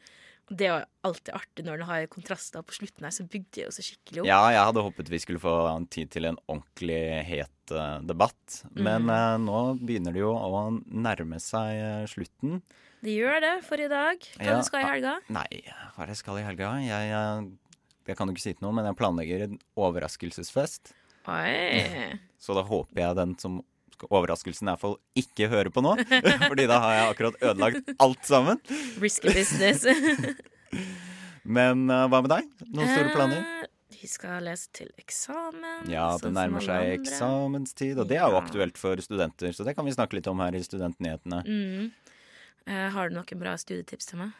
Det 0.47 0.67
jo 0.69 0.75
alltid 1.09 1.31
artig 1.33 1.63
når 1.65 1.79
den 1.81 1.87
har 1.89 2.03
kontraster 2.13 2.61
på 2.61 2.75
slutten 2.77 3.03
her, 3.07 3.13
så 3.15 3.23
bygde 3.25 3.49
det 3.57 3.63
jo 3.65 3.71
så 3.73 3.81
skikkelig 3.85 4.21
opp. 4.21 4.27
Ja, 4.29 4.41
jeg 4.53 4.61
hadde 4.67 4.83
håpet 4.85 5.09
vi 5.09 5.19
skulle 5.23 5.41
få 5.41 5.53
tid 5.89 6.11
til 6.13 6.27
en 6.29 6.37
ordentlig 6.45 6.99
het 7.25 7.73
eh, 7.73 7.99
debatt. 8.05 8.59
Men 8.77 9.07
Mm. 9.09 9.45
nå 9.47 9.61
begynner 9.81 10.13
det 10.13 10.21
jo 10.21 10.33
å 10.37 10.63
nærme 10.85 11.39
seg 11.41 11.79
eh, 11.81 12.05
slutten. 12.11 12.61
Det 13.01 13.15
gjør 13.17 13.41
det 13.41 13.53
for 13.65 13.81
i 13.81 13.87
dag. 13.89 14.17
Hva 14.37 14.45
Ja, 14.45 14.57
du 14.61 14.63
skal 14.69 14.81
i 14.85 14.89
helga? 14.89 15.15
Nei, 15.29 15.47
hva 15.95 16.03
er 16.03 16.05
det 16.05 16.13
jeg 16.15 16.21
skal 16.23 16.37
i 16.41 16.45
helga? 16.45 16.69
Jeg, 16.81 17.09
jeg, 17.09 17.49
jeg 18.07 18.17
kan 18.17 18.27
jo 18.29 18.33
ikke 18.37 18.45
si 18.45 18.53
til 18.53 18.65
noe, 18.65 18.73
men 18.77 18.85
jeg 18.85 18.97
planlegger 19.01 19.43
en 19.49 19.59
overraskelsesfest. 19.77 20.93
Oi. 21.27 22.19
Så 22.37 22.53
da 22.53 22.61
håper 22.65 23.01
jeg 23.01 23.17
den 23.17 23.33
som 23.41 23.59
overraskelsen 24.09 24.71
er 24.71 24.79
for 24.81 24.99
ikke 25.17 25.47
hører 25.51 25.71
på 25.73 25.83
nå. 25.85 25.95
Fordi 26.49 26.67
da 26.69 26.79
har 26.83 26.95
jeg 26.97 27.07
akkurat 27.13 27.39
ødelagt 27.41 27.95
alt 28.03 28.27
sammen. 28.27 28.61
Risky 29.01 29.33
business. 29.33 29.85
Men 31.45 31.85
uh, 31.91 32.05
hva 32.09 32.21
med 32.25 32.31
deg? 32.33 32.47
Noen 32.73 32.89
store 32.89 33.11
planer? 33.13 33.41
Eh, 33.63 33.71
Vi 34.01 34.09
skal 34.09 34.43
lese 34.45 34.71
til 34.75 34.89
eksamen. 34.99 35.85
Ja, 35.91 36.07
det 36.17 36.25
sånn 36.25 36.35
nærmer 36.37 36.65
seg 36.65 36.95
eksamenstid, 36.95 37.99
og 38.01 38.09
det 38.09 38.17
er 38.17 38.33
jo 38.33 38.39
aktuelt 38.39 38.79
for 38.81 38.99
studenter. 39.01 39.53
Så 39.53 39.65
det 39.67 39.75
kan 39.77 39.85
vi 39.85 39.93
snakke 39.95 40.17
litt 40.17 40.29
om 40.31 40.41
her 40.41 40.57
i 40.57 40.63
Studentnyhetene. 40.65 41.43
Mm. 41.45 41.93
Uh, 42.65 42.87
har 42.95 43.09
du 43.09 43.15
noen 43.19 43.41
bra 43.41 43.53
studietips 43.61 44.09
til 44.09 44.23
meg? 44.23 44.33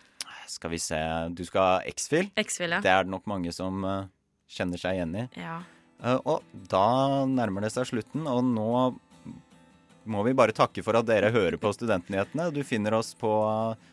Skal 0.50 0.70
vi 0.74 0.78
se 0.82 0.98
Du 1.34 1.41
skal 1.46 1.62
ha 1.65 1.78
X-Fil. 1.89 2.30
X-Fil, 2.38 2.74
ja. 2.74 2.82
Det 2.82 2.91
er 2.91 3.06
det 3.06 3.13
nok 3.13 3.26
mange 3.30 3.54
som 3.54 3.86
uh, 3.86 4.10
kjenner 4.50 4.82
seg 4.82 4.98
igjen 4.98 5.15
i. 5.22 5.26
Ja. 5.41 5.60
Uh, 6.02 6.18
og 6.26 6.65
da 6.74 7.26
nærmer 7.30 7.65
det 7.65 7.72
seg 7.74 7.88
slutten, 7.89 8.26
og 8.30 8.41
nå 8.50 8.70
må 10.06 10.22
vi 10.26 10.34
bare 10.38 10.54
takke 10.56 10.84
for 10.86 10.98
at 11.00 11.08
dere 11.08 11.32
hører 11.34 11.58
på 11.62 11.72
Studentnyhetene. 11.74 12.52
Du 12.54 12.62
finner 12.63 12.94
oss 12.98 13.13
på 13.18 13.32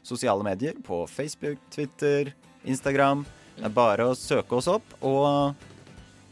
sosiale 0.04 0.44
medier, 0.44 0.76
på 0.84 1.02
Facebook, 1.08 1.58
Twitter, 1.72 2.32
Instagram. 2.68 3.24
Det 3.56 3.64
er 3.68 3.74
bare 3.76 4.06
å 4.10 4.16
søke 4.16 4.56
oss 4.58 4.68
opp, 4.68 4.84
og 5.04 5.54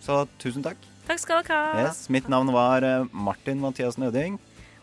så 0.05 0.23
tusen 0.41 0.65
takk. 0.65 0.77
Takk 1.09 1.21
skal 1.23 1.43
dere 1.43 1.57
ha. 1.59 1.85
Yes, 1.89 2.05
mitt 2.13 2.29
navn 2.31 2.53
var 2.55 2.85
eh, 2.87 3.05
Martin 3.13 3.61
Mathias 3.61 3.99
Nøding, 4.01 4.39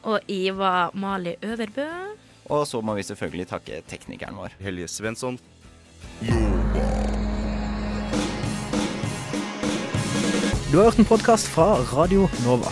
Og 0.08 0.22
jeg 0.30 0.54
var 0.56 0.92
Mali 0.94 1.36
Øverbø. 1.44 1.88
og 2.50 2.68
så 2.68 2.82
må 2.82 2.94
vi 2.96 3.04
selvfølgelig 3.04 3.48
takke 3.50 3.82
teknikeren 3.90 4.36
vår. 4.38 4.54
Helje 4.62 4.88
Svensson. 4.88 5.40
Du 10.72 10.78
har 10.78 10.86
hørt 10.90 11.00
en 11.00 11.06
podkast 11.06 11.48
fra 11.52 11.76
Radio 11.94 12.28
Nova. 12.46 12.72